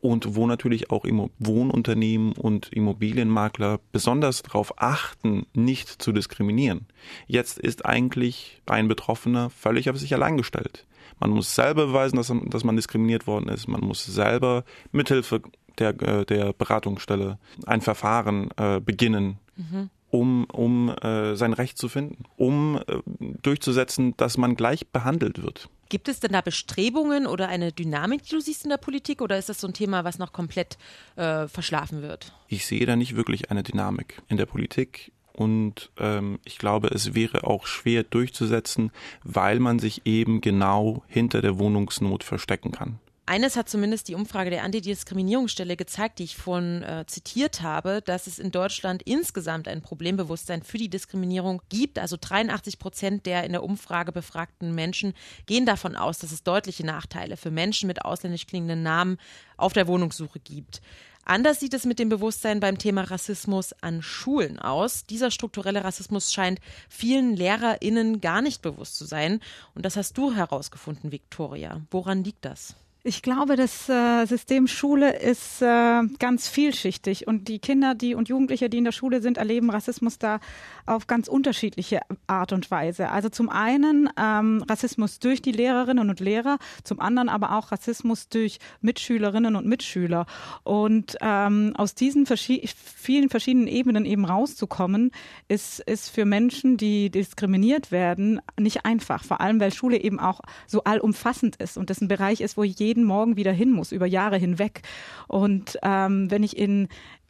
und 0.00 0.34
wo 0.34 0.46
natürlich 0.46 0.90
auch 0.90 1.04
Wohnunternehmen 1.38 2.32
und 2.32 2.72
Immobilienmakler 2.72 3.80
besonders 3.92 4.42
darauf 4.42 4.80
achten, 4.80 5.46
nicht 5.54 5.88
zu 5.88 6.12
diskriminieren. 6.12 6.86
Jetzt 7.26 7.58
ist 7.58 7.84
eigentlich 7.84 8.62
ein 8.66 8.88
Betroffener 8.88 9.50
völlig 9.50 9.90
auf 9.90 9.98
sich 9.98 10.14
allein 10.14 10.36
gestellt. 10.36 10.86
Man 11.18 11.30
muss 11.30 11.54
selber 11.54 11.86
beweisen, 11.86 12.16
dass, 12.16 12.32
dass 12.46 12.64
man 12.64 12.76
diskriminiert 12.76 13.26
worden 13.26 13.48
ist. 13.48 13.68
Man 13.68 13.82
muss 13.82 14.04
selber 14.04 14.64
mithilfe 14.90 15.42
der, 15.78 16.00
äh, 16.02 16.24
der 16.24 16.52
Beratungsstelle 16.52 17.38
ein 17.66 17.82
Verfahren 17.82 18.50
äh, 18.56 18.80
beginnen. 18.80 19.38
Mhm 19.56 19.90
um, 20.10 20.44
um 20.44 20.88
äh, 20.88 21.36
sein 21.36 21.52
Recht 21.52 21.78
zu 21.78 21.88
finden, 21.88 22.24
um 22.36 22.80
äh, 22.86 22.98
durchzusetzen, 23.42 24.16
dass 24.16 24.36
man 24.36 24.56
gleich 24.56 24.88
behandelt 24.88 25.42
wird. 25.42 25.68
Gibt 25.88 26.08
es 26.08 26.20
denn 26.20 26.32
da 26.32 26.40
Bestrebungen 26.40 27.26
oder 27.26 27.48
eine 27.48 27.72
Dynamik, 27.72 28.22
die 28.22 28.30
du 28.30 28.40
siehst 28.40 28.64
in 28.64 28.70
der 28.70 28.76
Politik, 28.76 29.20
oder 29.22 29.38
ist 29.38 29.48
das 29.48 29.60
so 29.60 29.66
ein 29.66 29.74
Thema, 29.74 30.04
was 30.04 30.18
noch 30.18 30.32
komplett 30.32 30.78
äh, 31.16 31.48
verschlafen 31.48 32.02
wird? 32.02 32.32
Ich 32.48 32.66
sehe 32.66 32.86
da 32.86 32.94
nicht 32.96 33.16
wirklich 33.16 33.50
eine 33.50 33.62
Dynamik 33.62 34.22
in 34.28 34.36
der 34.36 34.46
Politik. 34.46 35.12
Und 35.32 35.90
ähm, 35.98 36.38
ich 36.44 36.58
glaube, 36.58 36.88
es 36.88 37.14
wäre 37.14 37.44
auch 37.44 37.66
schwer 37.66 38.02
durchzusetzen, 38.02 38.92
weil 39.24 39.58
man 39.58 39.78
sich 39.78 40.02
eben 40.04 40.40
genau 40.40 41.02
hinter 41.08 41.40
der 41.40 41.58
Wohnungsnot 41.58 42.24
verstecken 42.24 42.72
kann. 42.72 42.98
Eines 43.30 43.56
hat 43.56 43.68
zumindest 43.68 44.08
die 44.08 44.16
Umfrage 44.16 44.50
der 44.50 44.64
Antidiskriminierungsstelle 44.64 45.76
gezeigt, 45.76 46.18
die 46.18 46.24
ich 46.24 46.36
vorhin 46.36 46.82
äh, 46.82 47.04
zitiert 47.06 47.62
habe, 47.62 48.02
dass 48.02 48.26
es 48.26 48.40
in 48.40 48.50
Deutschland 48.50 49.02
insgesamt 49.04 49.68
ein 49.68 49.82
Problembewusstsein 49.82 50.64
für 50.64 50.78
die 50.78 50.88
Diskriminierung 50.88 51.62
gibt. 51.68 52.00
Also 52.00 52.16
83 52.20 52.80
Prozent 52.80 53.26
der 53.26 53.44
in 53.44 53.52
der 53.52 53.62
Umfrage 53.62 54.10
befragten 54.10 54.74
Menschen 54.74 55.14
gehen 55.46 55.64
davon 55.64 55.94
aus, 55.94 56.18
dass 56.18 56.32
es 56.32 56.42
deutliche 56.42 56.84
Nachteile 56.84 57.36
für 57.36 57.52
Menschen 57.52 57.86
mit 57.86 58.04
ausländisch 58.04 58.48
klingenden 58.48 58.82
Namen 58.82 59.16
auf 59.56 59.74
der 59.74 59.86
Wohnungssuche 59.86 60.40
gibt. 60.40 60.80
Anders 61.24 61.60
sieht 61.60 61.74
es 61.74 61.86
mit 61.86 62.00
dem 62.00 62.08
Bewusstsein 62.08 62.58
beim 62.58 62.78
Thema 62.78 63.02
Rassismus 63.02 63.72
an 63.80 64.02
Schulen 64.02 64.58
aus. 64.58 65.06
Dieser 65.06 65.30
strukturelle 65.30 65.84
Rassismus 65.84 66.32
scheint 66.32 66.58
vielen 66.88 67.36
LehrerInnen 67.36 68.20
gar 68.20 68.42
nicht 68.42 68.60
bewusst 68.60 68.96
zu 68.96 69.04
sein. 69.04 69.38
Und 69.76 69.86
das 69.86 69.96
hast 69.96 70.18
du 70.18 70.34
herausgefunden, 70.34 71.12
Viktoria. 71.12 71.82
Woran 71.92 72.24
liegt 72.24 72.44
das? 72.44 72.74
Ich 73.02 73.22
glaube, 73.22 73.56
das 73.56 73.88
äh, 73.88 74.26
System 74.26 74.66
Schule 74.66 75.16
ist 75.16 75.62
äh, 75.62 76.02
ganz 76.18 76.48
vielschichtig 76.48 77.26
und 77.26 77.48
die 77.48 77.58
Kinder, 77.58 77.94
die 77.94 78.14
und 78.14 78.28
Jugendliche, 78.28 78.68
die 78.68 78.76
in 78.76 78.84
der 78.84 78.92
Schule 78.92 79.22
sind, 79.22 79.38
erleben 79.38 79.70
Rassismus 79.70 80.18
da 80.18 80.38
auf 80.84 81.06
ganz 81.06 81.26
unterschiedliche 81.26 82.00
Art 82.26 82.52
und 82.52 82.70
Weise. 82.70 83.08
Also 83.08 83.30
zum 83.30 83.48
einen 83.48 84.10
ähm, 84.18 84.62
Rassismus 84.68 85.18
durch 85.18 85.40
die 85.40 85.52
Lehrerinnen 85.52 86.10
und 86.10 86.20
Lehrer, 86.20 86.58
zum 86.84 87.00
anderen 87.00 87.30
aber 87.30 87.56
auch 87.56 87.72
Rassismus 87.72 88.28
durch 88.28 88.58
Mitschülerinnen 88.82 89.56
und 89.56 89.64
Mitschüler. 89.64 90.26
Und 90.62 91.16
ähm, 91.22 91.72
aus 91.78 91.94
diesen 91.94 92.26
vielen 92.26 93.30
verschiedenen 93.30 93.68
Ebenen 93.68 94.04
eben 94.04 94.26
rauszukommen, 94.26 95.10
ist, 95.48 95.80
ist 95.80 96.10
für 96.10 96.26
Menschen, 96.26 96.76
die 96.76 97.08
diskriminiert 97.08 97.92
werden, 97.92 98.42
nicht 98.58 98.84
einfach. 98.84 99.24
Vor 99.24 99.40
allem, 99.40 99.58
weil 99.58 99.72
Schule 99.72 99.98
eben 99.98 100.20
auch 100.20 100.42
so 100.66 100.84
allumfassend 100.84 101.56
ist 101.56 101.78
und 101.78 101.88
das 101.88 102.02
ein 102.02 102.08
Bereich 102.08 102.42
ist, 102.42 102.58
wo 102.58 102.64
jeder 102.64 102.89
jeden 102.90 103.04
Morgen 103.04 103.36
wieder 103.36 103.52
hin 103.52 103.70
muss, 103.70 103.92
über 103.92 104.06
Jahre 104.06 104.36
hinweg. 104.36 104.82
Und 105.28 105.78
ähm, 105.82 106.28
wenn 106.30 106.42
ich 106.42 106.56
in 106.56 106.88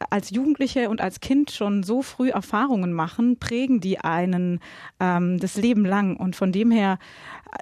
als 0.09 0.31
Jugendliche 0.31 0.89
und 0.89 0.99
als 0.99 1.19
Kind 1.19 1.51
schon 1.51 1.83
so 1.83 2.01
früh 2.01 2.29
Erfahrungen 2.29 2.91
machen, 2.91 3.37
prägen 3.37 3.81
die 3.81 3.99
einen 3.99 4.59
ähm, 4.99 5.39
das 5.39 5.57
Leben 5.57 5.85
lang. 5.85 6.17
Und 6.17 6.35
von 6.35 6.51
dem 6.51 6.71
her 6.71 6.97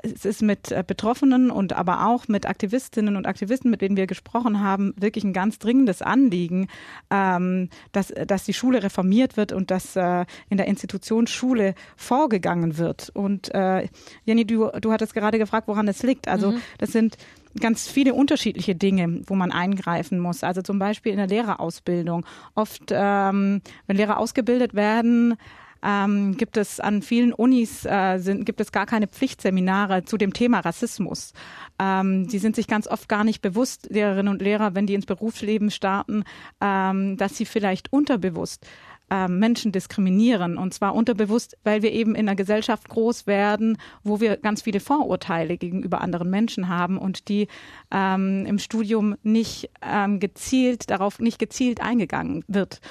es 0.03 0.25
ist 0.25 0.41
mit 0.41 0.71
äh, 0.71 0.83
Betroffenen 0.85 1.49
und 1.49 1.73
aber 1.73 2.07
auch 2.07 2.27
mit 2.27 2.45
Aktivistinnen 2.45 3.15
und 3.15 3.25
Aktivisten, 3.25 3.71
mit 3.71 3.81
denen 3.81 3.97
wir 3.97 4.07
gesprochen 4.07 4.61
haben, 4.61 4.93
wirklich 4.97 5.23
ein 5.23 5.33
ganz 5.33 5.57
dringendes 5.59 6.01
Anliegen, 6.01 6.67
ähm, 7.09 7.69
dass, 7.91 8.13
dass 8.27 8.43
die 8.43 8.53
Schule 8.53 8.83
reformiert 8.83 9.35
wird 9.35 9.51
und 9.51 9.71
dass 9.71 9.95
äh, 9.95 10.25
in 10.49 10.57
der 10.57 10.67
Institution 10.67 11.27
Schule 11.27 11.73
vorgegangen 11.97 12.77
wird. 12.77 13.09
Und 13.13 13.53
äh, 13.53 13.87
Jenny, 14.25 14.45
du, 14.45 14.69
du 14.79 14.91
hattest 14.91 15.13
gerade 15.13 15.39
gefragt, 15.39 15.67
woran 15.67 15.87
es 15.87 16.03
liegt. 16.03 16.27
Also 16.27 16.51
mhm. 16.51 16.61
das 16.77 16.91
sind 16.91 17.17
ganz 17.59 17.87
viele 17.87 18.13
unterschiedliche 18.13 18.75
Dinge, 18.75 19.21
wo 19.27 19.35
man 19.35 19.51
eingreifen 19.51 20.19
muss. 20.19 20.43
Also 20.43 20.61
zum 20.61 20.79
Beispiel 20.79 21.11
in 21.11 21.17
der 21.17 21.27
Lehrerausbildung. 21.27 22.25
Oft, 22.55 22.91
ähm, 22.91 23.61
wenn 23.87 23.97
Lehrer 23.97 24.17
ausgebildet 24.17 24.73
werden, 24.73 25.35
ähm, 25.81 26.35
gibt 26.35 26.57
es 26.57 26.79
an 26.79 27.01
vielen 27.01 27.33
Unis 27.33 27.85
äh, 27.85 28.17
sind, 28.17 28.45
gibt 28.45 28.59
es 28.59 28.71
gar 28.71 28.85
keine 28.85 29.07
Pflichtseminare 29.07 30.03
zu 30.03 30.17
dem 30.17 30.33
Thema 30.33 30.59
Rassismus. 30.59 31.33
Ähm, 31.79 32.27
die 32.27 32.39
sind 32.39 32.55
sich 32.55 32.67
ganz 32.67 32.87
oft 32.87 33.07
gar 33.07 33.23
nicht 33.23 33.41
bewusst, 33.41 33.87
Lehrerinnen 33.89 34.31
und 34.31 34.41
Lehrer, 34.41 34.75
wenn 34.75 34.87
die 34.87 34.93
ins 34.93 35.05
Berufsleben 35.05 35.71
starten, 35.71 36.23
ähm, 36.59 37.17
dass 37.17 37.37
sie 37.37 37.45
vielleicht 37.45 37.93
unterbewusst 37.93 38.65
ähm, 39.09 39.39
Menschen 39.39 39.71
diskriminieren. 39.71 40.57
Und 40.57 40.73
zwar 40.73 40.95
unterbewusst, 40.95 41.57
weil 41.63 41.81
wir 41.81 41.91
eben 41.91 42.15
in 42.15 42.27
einer 42.27 42.35
Gesellschaft 42.35 42.89
groß 42.89 43.27
werden, 43.27 43.77
wo 44.03 44.19
wir 44.19 44.37
ganz 44.37 44.61
viele 44.61 44.79
Vorurteile 44.79 45.57
gegenüber 45.57 46.01
anderen 46.01 46.29
Menschen 46.29 46.69
haben 46.69 46.97
und 46.97 47.27
die 47.29 47.47
ähm, 47.91 48.45
im 48.45 48.59
Studium 48.59 49.15
nicht 49.23 49.69
ähm, 49.81 50.19
gezielt, 50.19 50.89
darauf 50.89 51.19
nicht 51.19 51.39
gezielt 51.39 51.81
eingegangen 51.81 52.43
wird. 52.47 52.81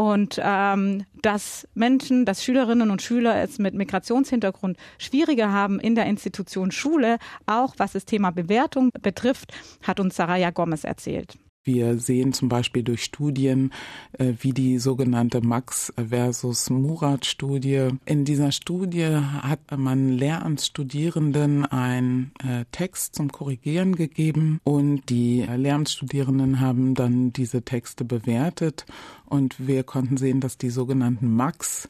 Und 0.00 0.40
ähm, 0.42 1.04
dass 1.20 1.68
Menschen, 1.74 2.24
dass 2.24 2.42
Schülerinnen 2.42 2.90
und 2.90 3.02
Schüler 3.02 3.36
es 3.42 3.58
mit 3.58 3.74
Migrationshintergrund 3.74 4.78
schwieriger 4.96 5.52
haben 5.52 5.78
in 5.78 5.94
der 5.94 6.06
Institution 6.06 6.70
Schule, 6.70 7.18
auch 7.44 7.74
was 7.76 7.92
das 7.92 8.06
Thema 8.06 8.30
Bewertung 8.30 8.88
betrifft, 9.02 9.52
hat 9.82 10.00
uns 10.00 10.16
Saraya 10.16 10.52
Gomez 10.52 10.84
erzählt. 10.84 11.36
Wir 11.62 11.98
sehen 11.98 12.32
zum 12.32 12.48
Beispiel 12.48 12.82
durch 12.82 13.04
Studien 13.04 13.70
äh, 14.12 14.32
wie 14.40 14.54
die 14.54 14.78
sogenannte 14.78 15.42
Max 15.42 15.92
versus 15.94 16.70
Murat 16.70 17.26
Studie. 17.26 17.88
In 18.06 18.24
dieser 18.24 18.50
Studie 18.50 19.18
hat 19.42 19.60
man 19.76 20.08
Lehramtsstudierenden 20.08 21.66
einen 21.66 22.32
äh, 22.42 22.64
Text 22.72 23.14
zum 23.14 23.30
Korrigieren 23.30 23.94
gegeben 23.94 24.60
und 24.64 25.10
die 25.10 25.42
Lehramtsstudierenden 25.42 26.60
haben 26.60 26.94
dann 26.94 27.34
diese 27.34 27.60
Texte 27.60 28.06
bewertet 28.06 28.86
und 29.26 29.66
wir 29.66 29.84
konnten 29.84 30.16
sehen, 30.16 30.40
dass 30.40 30.56
die 30.56 30.70
sogenannten 30.70 31.34
Max 31.34 31.86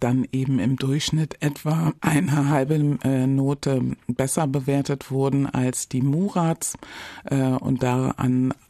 dann 0.00 0.26
eben 0.30 0.58
im 0.58 0.76
Durchschnitt 0.76 1.36
etwa 1.40 1.92
eine 2.00 2.48
halbe 2.48 2.98
äh, 3.02 3.26
Note 3.26 3.96
besser 4.06 4.46
bewertet 4.46 5.10
wurden 5.10 5.46
als 5.46 5.88
die 5.88 6.02
Murats. 6.02 6.78
Äh, 7.24 7.36
und 7.36 7.82
da 7.82 8.14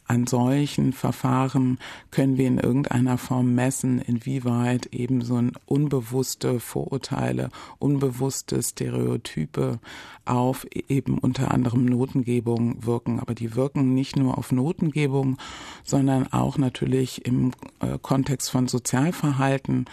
an, 0.09 0.27
solchen 0.27 0.91
Verfahren 0.91 1.79
können 2.11 2.37
wir 2.37 2.47
in 2.47 2.57
irgendeiner 2.57 3.17
Form 3.17 3.55
messen, 3.55 3.99
inwieweit 3.99 4.87
eben 4.87 5.21
so 5.21 5.35
ein 5.35 5.53
unbewusste 5.65 6.59
Vorurteile, 6.59 7.49
unbewusste 7.77 8.61
Stereotype 8.61 9.79
auf 10.25 10.65
eben 10.71 11.17
unter 11.17 11.51
anderem 11.51 11.85
Notengebung 11.85 12.85
wirken. 12.85 13.19
Aber 13.19 13.35
die 13.35 13.55
wirken 13.55 13.93
nicht 13.93 14.15
nur 14.15 14.37
auf 14.37 14.51
Notengebung, 14.51 15.37
sondern 15.83 16.31
auch 16.31 16.57
natürlich 16.57 17.25
im 17.25 17.51
äh, 17.79 17.97
Kontext 18.01 18.49
von 18.51 18.67
Sozialverhalten. 18.67 19.85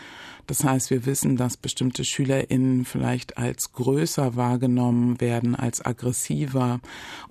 Das 0.46 0.62
heißt, 0.62 0.90
wir 0.90 1.06
wissen, 1.06 1.36
dass 1.36 1.56
bestimmte 1.56 2.04
SchülerInnen 2.04 2.84
vielleicht 2.84 3.36
als 3.38 3.72
größer 3.72 4.36
wahrgenommen 4.36 5.20
werden, 5.20 5.54
als 5.54 5.84
aggressiver. 5.84 6.80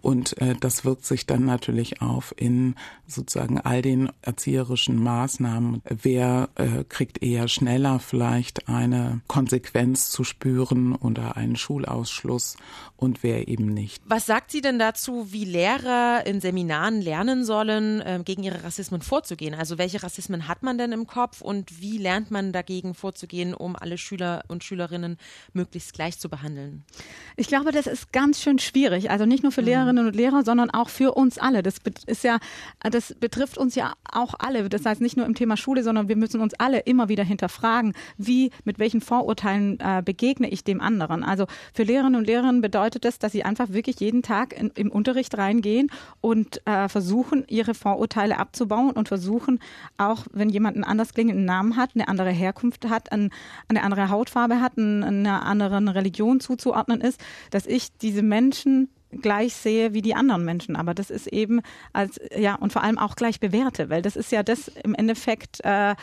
Und 0.02 0.40
äh, 0.42 0.56
das 0.60 0.84
wirkt 0.86 1.06
sich 1.06 1.26
dann 1.26 1.46
natürlich 1.46 2.02
auf 2.02 2.34
in 2.38 2.76
sozusagen 3.08 3.60
all 3.60 3.82
den 3.82 4.10
erzieherischen 4.22 5.02
Maßnahmen. 5.02 5.82
Wer 5.86 6.50
äh, 6.56 6.84
kriegt 6.84 7.24
eher 7.24 7.48
schneller 7.48 8.00
vielleicht 8.00 8.68
eine 8.68 9.22
Konsequenz 9.28 10.10
zu 10.12 10.24
spüren 10.24 10.96
oder 10.96 11.38
einen 11.38 11.56
Schulausschluss 11.56 12.58
und 12.98 13.24
wer 13.24 13.48
eben 13.48 13.74
nicht. 13.74 14.02
Was 14.06 14.26
sagt 14.26 14.52
sie 14.52 14.62
denn 14.62 14.80
dazu, 14.80 15.32
wie 15.32 15.46
Lehrer 15.46 16.26
in 16.26 16.42
Seminaren 16.42 17.02
lernen 17.02 17.46
sollen, 17.46 18.02
äh, 18.02 18.22
gegen 18.24 18.44
ihre 18.44 18.64
Rassismen 18.64 19.02
vorzugehen? 19.02 19.54
Also 19.54 19.78
welche 19.78 20.04
Rassismen 20.04 20.48
hat 20.48 20.64
man 20.64 20.78
denn 20.78 20.92
im 20.92 21.08
Kopf 21.08 21.42
und 21.42 21.82
wie 21.82 21.98
lernt 21.98 22.32
man 22.32 22.52
dagegen 22.52 22.94
vorzugehen? 22.94 23.05
Vorzugehen, 23.06 23.54
um 23.54 23.76
alle 23.76 24.00
Schüler 24.00 24.44
und 24.48 24.64
Schülerinnen 24.64 25.18
möglichst 25.54 25.94
gleich 25.94 26.18
zu 26.18 26.28
behandeln? 26.28 26.84
Ich 27.36 27.48
glaube, 27.48 27.72
das 27.72 27.86
ist 27.86 28.12
ganz 28.12 28.42
schön 28.42 28.58
schwierig. 28.58 29.12
Also 29.12 29.28
nicht 29.28 29.44
nur 29.44 29.52
für 29.52 29.62
mhm. 29.62 29.68
Lehrerinnen 29.68 30.08
und 30.08 30.16
Lehrer, 30.16 30.44
sondern 30.44 30.72
auch 30.72 30.90
für 30.90 31.14
uns 31.14 31.38
alle. 31.38 31.62
Das 31.62 31.76
ist 32.08 32.24
ja, 32.24 32.40
das 32.82 33.14
betrifft 33.20 33.60
uns 33.60 33.76
ja 33.76 33.94
auch 34.12 34.34
alle. 34.40 34.70
Das 34.70 34.88
heißt 34.88 35.02
nicht 35.02 35.18
nur 35.18 35.28
im 35.28 35.36
Thema 35.36 35.56
Schule, 35.56 35.84
sondern 35.84 36.08
wir 36.08 36.16
müssen 36.16 36.42
uns 36.42 36.56
alle 36.56 36.80
immer 36.80 37.08
wieder 37.08 37.24
hinterfragen, 37.24 37.94
wie, 38.18 38.50
mit 38.64 38.80
welchen 38.80 39.02
Vorurteilen 39.02 39.80
äh, 39.80 40.02
begegne 40.04 40.50
ich 40.50 40.64
dem 40.64 40.82
anderen. 40.82 41.24
Also 41.24 41.46
für 41.76 41.84
Lehrerinnen 41.84 42.16
und 42.16 42.26
Lehrer 42.26 42.52
bedeutet 42.54 43.06
das, 43.06 43.20
dass 43.20 43.34
sie 43.34 43.44
einfach 43.44 43.70
wirklich 43.70 44.00
jeden 44.00 44.24
Tag 44.24 44.60
in, 44.60 44.72
im 44.74 44.90
Unterricht 44.90 45.38
reingehen 45.38 45.92
und 46.22 46.66
äh, 46.66 46.90
versuchen, 46.90 47.44
ihre 47.50 47.76
Vorurteile 47.76 48.40
abzubauen 48.40 48.92
und 48.92 49.10
versuchen 49.10 49.60
auch, 49.98 50.26
wenn 50.32 50.50
jemand 50.50 50.76
einen 50.76 50.84
anders 50.84 51.14
klingenden 51.14 51.46
Namen 51.46 51.78
hat, 51.78 51.92
eine 51.94 52.08
andere 52.08 52.32
Herkunft 52.32 52.90
hat, 52.90 52.95
ein, 53.12 53.32
eine 53.68 53.84
andere 53.84 54.10
Hautfarbe 54.10 54.62
hat, 54.62 54.78
ein, 54.78 55.04
einer 55.04 55.46
anderen 55.46 55.88
Religion 55.88 56.40
zuzuordnen 56.40 57.02
ist, 57.02 57.20
dass 57.52 57.66
ich 57.66 57.96
diese 57.98 58.22
Menschen 58.22 58.90
gleich 59.22 59.54
sehe 59.56 59.94
wie 59.94 60.02
die 60.02 60.16
anderen 60.16 60.44
Menschen. 60.44 60.75
Aber 60.75 60.94
das 60.94 61.10
ist 61.10 61.28
eben 61.28 61.62
als, 61.94 62.20
ja, 62.36 62.56
und 62.56 62.74
vor 62.74 62.84
allem 62.84 62.98
auch 62.98 63.16
gleich 63.16 63.40
bewerte, 63.40 63.90
weil 63.90 64.02
das 64.02 64.16
ist 64.16 64.32
ja 64.32 64.44
das 64.44 64.68
im 64.68 64.94
Endeffekt, 64.94 65.60
äh, 65.64 65.96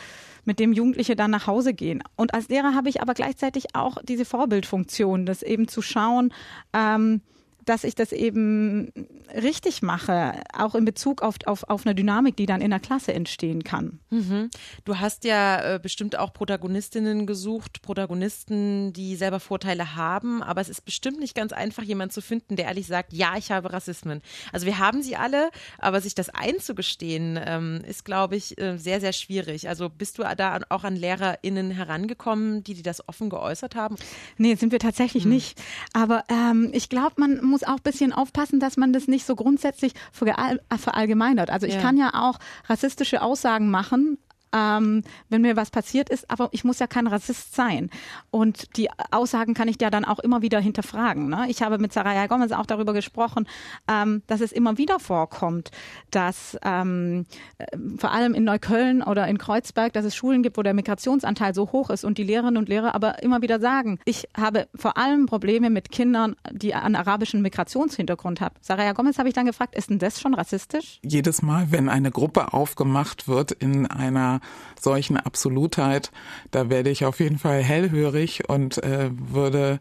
mit 0.45 0.59
dem 0.59 0.73
Jugendliche 0.73 1.15
dann 1.15 1.31
nach 1.31 1.47
Hause 1.47 1.73
gehen. 1.73 2.03
Und 2.15 2.33
als 2.33 2.49
Lehrer 2.49 2.75
habe 2.75 2.89
ich 2.89 3.01
aber 3.01 3.13
gleichzeitig 3.13 3.75
auch 3.75 3.97
diese 4.03 4.25
Vorbildfunktion, 4.25 5.25
das 5.25 5.41
eben 5.41 5.67
zu 5.67 5.81
schauen, 5.81 6.33
ähm, 6.73 7.21
dass 7.65 7.83
ich 7.83 7.95
das 7.95 8.11
eben 8.11 8.91
richtig 9.33 9.81
mache, 9.81 10.41
auch 10.53 10.75
in 10.75 10.85
Bezug 10.85 11.21
auf, 11.21 11.35
auf, 11.45 11.63
auf 11.69 11.85
eine 11.85 11.95
Dynamik, 11.95 12.35
die 12.35 12.45
dann 12.45 12.61
in 12.61 12.71
der 12.71 12.79
Klasse 12.79 13.13
entstehen 13.13 13.63
kann. 13.63 13.99
Mhm. 14.09 14.49
Du 14.85 14.99
hast 14.99 15.23
ja 15.23 15.75
äh, 15.75 15.79
bestimmt 15.79 16.17
auch 16.17 16.33
Protagonistinnen 16.33 17.25
gesucht, 17.25 17.81
Protagonisten, 17.81 18.93
die 18.93 19.15
selber 19.15 19.39
Vorteile 19.39 19.95
haben, 19.95 20.43
aber 20.43 20.61
es 20.61 20.69
ist 20.69 20.85
bestimmt 20.85 21.19
nicht 21.19 21.35
ganz 21.35 21.53
einfach, 21.53 21.83
jemanden 21.83 22.13
zu 22.13 22.21
finden, 22.21 22.55
der 22.55 22.65
ehrlich 22.65 22.87
sagt, 22.87 23.13
ja, 23.13 23.35
ich 23.37 23.51
habe 23.51 23.71
Rassismen. 23.71 24.21
Also 24.51 24.65
wir 24.65 24.79
haben 24.79 25.01
sie 25.01 25.15
alle, 25.15 25.49
aber 25.77 26.01
sich 26.01 26.15
das 26.15 26.29
einzugestehen, 26.29 27.39
ähm, 27.43 27.81
ist, 27.87 28.05
glaube 28.05 28.35
ich, 28.35 28.59
äh, 28.59 28.77
sehr, 28.77 28.99
sehr 28.99 29.13
schwierig. 29.13 29.69
Also 29.69 29.89
bist 29.89 30.17
du 30.17 30.23
da 30.37 30.59
auch 30.69 30.83
an 30.83 30.95
LehrerInnen 30.95 31.71
herangekommen, 31.71 32.63
die 32.63 32.73
dir 32.73 32.83
das 32.83 33.07
offen 33.07 33.29
geäußert 33.29 33.75
haben? 33.75 33.95
Nee, 34.37 34.55
sind 34.55 34.71
wir 34.71 34.79
tatsächlich 34.79 35.23
hm. 35.23 35.31
nicht. 35.31 35.61
Aber 35.93 36.23
ähm, 36.29 36.69
ich 36.73 36.89
glaube, 36.89 37.15
man 37.17 37.43
muss 37.53 37.63
auch 37.63 37.77
ein 37.77 37.83
bisschen 37.83 38.11
aufpassen, 38.13 38.59
dass 38.59 38.77
man 38.77 38.93
das 38.93 39.07
nicht 39.07 39.25
so 39.25 39.35
grundsätzlich 39.35 39.93
verallgemeinert. 40.11 41.51
Also 41.51 41.67
ich 41.67 41.75
ja. 41.75 41.81
kann 41.81 41.97
ja 41.97 42.09
auch 42.13 42.39
rassistische 42.67 43.21
Aussagen 43.21 43.69
machen, 43.69 44.17
ähm, 44.53 45.03
wenn 45.29 45.41
mir 45.41 45.55
was 45.55 45.71
passiert 45.71 46.09
ist, 46.09 46.29
aber 46.29 46.49
ich 46.51 46.63
muss 46.63 46.79
ja 46.79 46.87
kein 46.87 47.07
Rassist 47.07 47.55
sein. 47.55 47.89
Und 48.31 48.77
die 48.77 48.89
Aussagen 49.11 49.53
kann 49.53 49.67
ich 49.67 49.81
ja 49.81 49.89
dann 49.89 50.05
auch 50.05 50.19
immer 50.19 50.41
wieder 50.41 50.59
hinterfragen. 50.59 51.29
Ne? 51.29 51.45
Ich 51.49 51.61
habe 51.61 51.79
mit 51.79 51.91
Saraya 51.91 52.27
Gomez 52.27 52.51
auch 52.51 52.65
darüber 52.65 52.93
gesprochen, 52.93 53.47
ähm, 53.87 54.21
dass 54.27 54.41
es 54.41 54.51
immer 54.51 54.77
wieder 54.77 54.99
vorkommt, 54.99 55.71
dass 56.11 56.57
ähm, 56.63 57.25
äh, 57.57 57.65
vor 57.97 58.11
allem 58.11 58.33
in 58.33 58.43
Neukölln 58.43 59.01
oder 59.01 59.27
in 59.27 59.37
Kreuzberg, 59.37 59.93
dass 59.93 60.05
es 60.05 60.15
Schulen 60.15 60.43
gibt, 60.43 60.57
wo 60.57 60.61
der 60.61 60.73
Migrationsanteil 60.73 61.53
so 61.55 61.71
hoch 61.71 61.89
ist 61.89 62.05
und 62.05 62.17
die 62.17 62.23
Lehrerinnen 62.23 62.57
und 62.57 62.69
Lehrer 62.69 62.93
aber 62.95 63.23
immer 63.23 63.41
wieder 63.41 63.59
sagen, 63.59 63.99
ich 64.05 64.27
habe 64.37 64.67
vor 64.75 64.97
allem 64.97 65.25
Probleme 65.25 65.69
mit 65.69 65.91
Kindern, 65.91 66.35
die 66.51 66.75
einen 66.75 66.95
arabischen 66.95 67.41
Migrationshintergrund 67.41 68.41
haben. 68.41 68.55
Saraya 68.61 68.93
Gomez 68.93 69.17
habe 69.17 69.29
ich 69.29 69.35
dann 69.35 69.45
gefragt, 69.45 69.75
ist 69.75 69.89
denn 69.89 69.99
das 69.99 70.21
schon 70.21 70.33
rassistisch? 70.33 70.99
Jedes 71.01 71.41
Mal, 71.41 71.71
wenn 71.71 71.89
eine 71.89 72.11
Gruppe 72.11 72.53
aufgemacht 72.53 73.27
wird 73.27 73.51
in 73.51 73.87
einer 73.87 74.41
solchen 74.79 75.17
Absolutheit, 75.17 76.11
da 76.51 76.69
werde 76.69 76.89
ich 76.89 77.05
auf 77.05 77.19
jeden 77.19 77.39
Fall 77.39 77.63
hellhörig 77.63 78.49
und 78.49 78.83
äh, 78.83 79.09
würde 79.11 79.79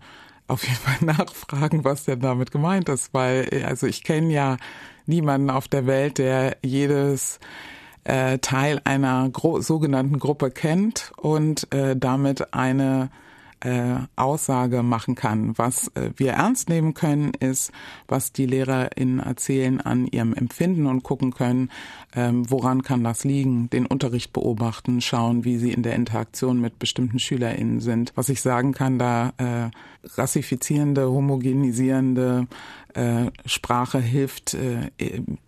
auf 0.49 0.63
jeden 0.65 0.77
Fall 0.77 0.97
nachfragen, 1.19 1.85
was 1.85 2.05
denn 2.05 2.21
damit 2.21 2.51
gemeint 2.51 2.89
ist, 2.89 3.13
weil 3.13 3.65
also 3.67 3.87
ich 3.87 4.05
kenne 4.05 4.33
ja 4.33 4.57
niemanden 5.07 5.51
auf 5.51 5.69
der 5.69 5.87
Welt, 5.87 6.19
der 6.19 6.57
jedes 6.63 7.41
äh, 8.05 8.39
Teil 8.39 8.81
einer 8.85 9.29
gro 9.31 9.61
sogenannten 9.61 10.19
Gruppe 10.19 10.51
kennt 10.51 11.13
und 11.17 11.73
äh, 11.73 11.97
damit 11.97 12.55
eine 12.55 13.11
äh, 13.63 13.97
Aussage 14.17 14.83
machen 14.83 15.15
kann. 15.15 15.57
Was 15.57 15.89
äh, 15.95 16.11
wir 16.17 16.33
ernst 16.33 16.69
nehmen 16.69 16.95
können, 16.95 17.33
ist, 17.39 17.73
was 18.09 18.33
die 18.33 18.47
LehrerInnen 18.47 19.21
erzählen 19.21 19.81
an 19.81 20.07
ihrem 20.07 20.35
Empfinden 20.35 20.87
und 20.87 21.03
gucken 21.03 21.33
können, 21.33 21.71
ähm, 22.15 22.51
woran 22.51 22.83
kann 22.83 23.05
das 23.05 23.25
liegen, 23.25 23.71
den 23.71 23.87
Unterricht 23.87 24.33
beobachten, 24.33 25.01
schauen, 25.01 25.45
wie 25.45 25.59
sie 25.59 25.73
in 25.73 25.83
der 25.83 25.95
Interaktion 25.95 26.61
mit 26.61 26.79
bestimmten 26.79 27.19
SchülerInnen 27.19 27.81
sind. 27.81 28.13
Was 28.17 28.29
ich 28.29 28.43
sagen 28.43 28.73
kann, 28.73 28.99
da 28.99 29.33
äh, 29.39 29.71
rassifizierende, 30.17 31.09
homogenisierende 31.11 32.49
äh, 32.95 33.31
Sprache 33.47 34.01
hilft 34.01 34.55
äh, 34.55 34.91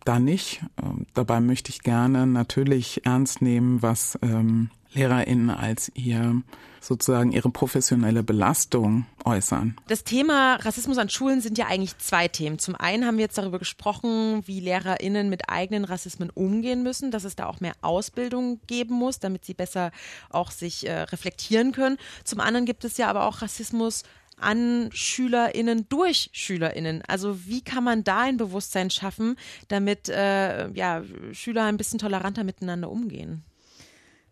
da 0.05 0.19
nicht. 0.19 0.63
Ähm, 0.83 1.07
dabei 1.15 1.41
möchte 1.41 1.71
ich 1.71 1.83
gerne 1.83 2.27
natürlich 2.27 3.05
ernst 3.05 3.43
nehmen, 3.43 3.83
was 3.83 4.19
ähm, 4.23 4.71
LehrerInnen 4.95 5.51
als 5.51 5.91
ihr 5.95 6.43
sozusagen 6.81 7.33
ihre 7.33 7.51
professionelle 7.51 8.23
Belastung 8.23 9.07
äußern. 9.25 9.77
Das 9.89 10.05
Thema 10.05 10.57
Rassismus 10.57 10.99
an 10.99 11.09
Schulen 11.09 11.41
sind 11.41 11.59
ja 11.59 11.67
eigentlich 11.67 11.97
zwei 11.99 12.29
Themen. 12.29 12.59
Zum 12.59 12.75
einen 12.75 13.07
haben 13.07 13.17
wir 13.17 13.25
jetzt 13.25 13.39
darüber 13.39 13.59
gesprochen, 13.59 14.43
wie 14.47 14.61
LehrerInnen 14.61 15.31
mit 15.31 15.49
eigenen 15.49 15.85
Rassismen 15.85 16.31
umgehen 16.31 16.83
müssen, 16.83 17.11
dass 17.11 17.25
es 17.25 17.37
da 17.37 17.47
auch 17.47 17.61
mehr 17.61 17.75
Ausbildung 17.81 18.61
geben 18.67 18.95
muss, 18.95 19.19
damit 19.19 19.45
sie 19.45 19.55
besser 19.55 19.91
auch 20.31 20.51
sich 20.51 20.87
äh, 20.87 21.01
reflektieren 21.03 21.73
können. 21.73 21.97
Zum 22.25 22.41
anderen 22.41 22.67
gibt 22.67 22.85
es 22.85 22.97
ja 22.99 23.09
aber 23.09 23.27
auch 23.27 23.43
Rassismus 23.43 24.03
an 24.37 24.91
SchülerInnen 24.93 25.89
durch 25.89 26.29
SchülerInnen. 26.33 27.03
Also 27.07 27.47
wie 27.47 27.63
kann 27.63 27.85
man 27.85 28.05
da 28.05 28.23
ein 28.23 28.37
Bewusstsein 28.37 28.91
schaffen, 28.91 29.37
damit 29.69 30.09
äh, 30.09 30.71
ja, 30.71 31.03
Schüler 31.33 31.65
ein 31.65 31.77
bisschen 31.77 31.99
toleranter 31.99 32.45
miteinander 32.45 32.91
umgehen? 32.91 33.45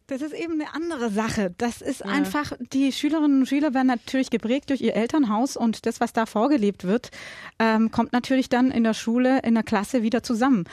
Das 0.09 0.21
ist 0.21 0.35
eben 0.35 0.55
eine 0.55 0.75
andere 0.75 1.11
Sache. 1.11 1.55
Das 1.59 1.81
ist 1.81 2.01
ja. 2.01 2.07
einfach, 2.07 2.53
die 2.73 2.93
Schülerinnen 2.93 3.41
und 3.41 3.47
Schüler 3.47 3.73
werden 3.73 3.87
natürlich 3.87 4.31
geprägt 4.31 4.71
durch 4.71 4.81
ihr 4.81 4.97
Elternhaus 4.97 5.57
und 5.57 5.87
das, 5.87 6.01
was 6.01 6.13
da 6.13 6.27
vorgelebt 6.27 6.85
wird, 6.85 7.11
ähm, 7.59 7.91
kommt 7.91 8.13
natürlich 8.13 8.49
dann 8.49 8.71
in 8.71 8.85
der 8.85 8.95
Schule, 8.95 9.41
in 9.43 9.55
der 9.55 9.63
Klasse 9.63 10.03
wieder 10.03 10.23
zusammen. 10.23 10.65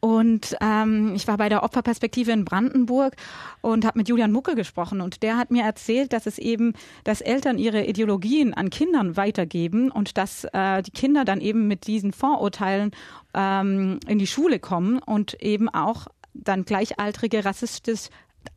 Und 0.00 0.54
ähm, 0.60 1.14
ich 1.14 1.26
war 1.26 1.38
bei 1.38 1.48
der 1.48 1.62
Opferperspektive 1.62 2.30
in 2.30 2.44
Brandenburg 2.44 3.14
und 3.62 3.86
habe 3.86 3.98
mit 3.98 4.08
Julian 4.08 4.32
Mucke 4.32 4.54
gesprochen 4.54 5.00
und 5.00 5.22
der 5.22 5.38
hat 5.38 5.50
mir 5.50 5.64
erzählt, 5.64 6.12
dass 6.12 6.26
es 6.26 6.38
eben, 6.38 6.74
dass 7.04 7.22
Eltern 7.22 7.58
ihre 7.58 7.86
Ideologien 7.86 8.52
an 8.52 8.68
Kindern 8.68 9.16
weitergeben 9.16 9.90
und 9.90 10.18
dass 10.18 10.44
äh, 10.52 10.82
die 10.82 10.90
Kinder 10.90 11.24
dann 11.24 11.40
eben 11.40 11.66
mit 11.68 11.86
diesen 11.86 12.12
Vorurteilen 12.12 12.90
ähm, 13.32 13.98
in 14.06 14.18
die 14.18 14.26
Schule 14.26 14.58
kommen 14.58 14.98
und 14.98 15.40
eben 15.42 15.70
auch 15.70 16.06
dann 16.34 16.64
gleichaltrige 16.64 17.44
rassistisch 17.44 18.10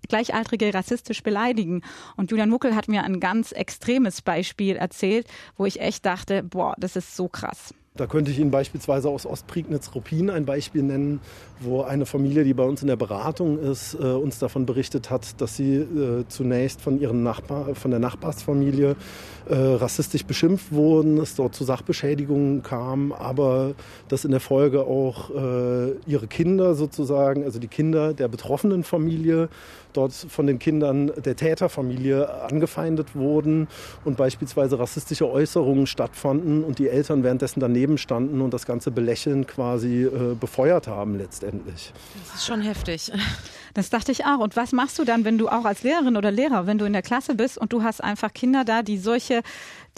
Gleichaltrige 0.07 0.73
rassistisch 0.73 1.23
beleidigen. 1.23 1.81
Und 2.15 2.31
Julian 2.31 2.49
Muckel 2.49 2.75
hat 2.75 2.87
mir 2.87 3.03
ein 3.03 3.19
ganz 3.19 3.51
extremes 3.51 4.21
Beispiel 4.21 4.75
erzählt, 4.75 5.27
wo 5.57 5.65
ich 5.65 5.81
echt 5.81 6.05
dachte, 6.05 6.43
boah, 6.43 6.75
das 6.77 6.95
ist 6.95 7.15
so 7.15 7.27
krass. 7.27 7.73
Da 7.97 8.05
könnte 8.05 8.31
ich 8.31 8.39
Ihnen 8.39 8.51
beispielsweise 8.51 9.09
aus 9.09 9.25
Ostprignitz-Ruppin 9.25 10.29
ein 10.29 10.45
Beispiel 10.45 10.83
nennen, 10.83 11.19
wo 11.59 11.81
eine 11.81 12.05
Familie, 12.05 12.43
die 12.43 12.53
bei 12.53 12.63
uns 12.63 12.81
in 12.81 12.87
der 12.87 12.95
Beratung 12.95 13.59
ist, 13.59 13.95
äh, 13.95 14.03
uns 14.03 14.37
davon 14.39 14.65
berichtet 14.65 15.09
hat, 15.09 15.41
dass 15.41 15.55
sie 15.55 15.75
äh, 15.75 16.25
zunächst 16.27 16.81
von, 16.81 16.99
ihren 16.99 17.23
Nachbar, 17.23 17.73
von 17.75 17.91
der 17.91 17.99
Nachbarsfamilie 17.99 18.95
äh, 19.49 19.55
rassistisch 19.55 20.25
beschimpft 20.25 20.71
wurden, 20.71 21.17
es 21.17 21.35
dort 21.35 21.55
zu 21.55 21.63
Sachbeschädigungen 21.63 22.61
kam, 22.61 23.11
aber 23.11 23.73
dass 24.07 24.25
in 24.25 24.31
der 24.31 24.39
Folge 24.39 24.81
auch 24.81 25.31
äh, 25.31 25.91
ihre 26.05 26.27
Kinder 26.27 26.75
sozusagen, 26.75 27.43
also 27.43 27.57
die 27.59 27.67
Kinder 27.67 28.13
der 28.13 28.27
betroffenen 28.27 28.83
Familie, 28.83 29.49
dort 29.97 30.13
von 30.13 30.47
den 30.47 30.59
Kindern 30.59 31.11
der 31.17 31.35
Täterfamilie 31.35 32.43
angefeindet 32.43 33.15
wurden 33.15 33.67
und 34.05 34.17
beispielsweise 34.17 34.79
rassistische 34.79 35.29
Äußerungen 35.29 35.87
stattfanden 35.87 36.63
und 36.63 36.79
die 36.79 36.87
Eltern 36.87 37.23
währenddessen 37.23 37.59
daneben 37.59 37.97
standen 37.97 38.41
und 38.41 38.53
das 38.53 38.65
Ganze 38.65 38.91
belächelnd 38.91 39.47
quasi 39.47 40.03
äh, 40.03 40.35
befeuert 40.39 40.87
haben 40.87 41.17
letztendlich. 41.17 41.91
Das 42.27 42.41
ist 42.41 42.45
schon 42.45 42.61
heftig. 42.61 43.11
Das 43.73 43.91
dachte 43.91 44.11
ich 44.11 44.25
auch. 44.25 44.39
Und 44.39 44.55
was 44.55 44.71
machst 44.71 44.97
du 44.97 45.03
dann, 45.03 45.23
wenn 45.23 45.37
du 45.37 45.49
auch 45.49 45.63
als 45.63 45.83
Lehrerin 45.83 46.17
oder 46.17 46.31
Lehrer, 46.31 46.65
wenn 46.65 46.79
du 46.79 46.85
in 46.85 46.93
der 46.93 47.03
Klasse 47.03 47.35
bist 47.35 47.59
und 47.59 47.73
du 47.73 47.83
hast 47.83 48.03
einfach 48.03 48.33
Kinder 48.33 48.65
da, 48.65 48.81
die 48.81 48.97
solche, 48.97 49.43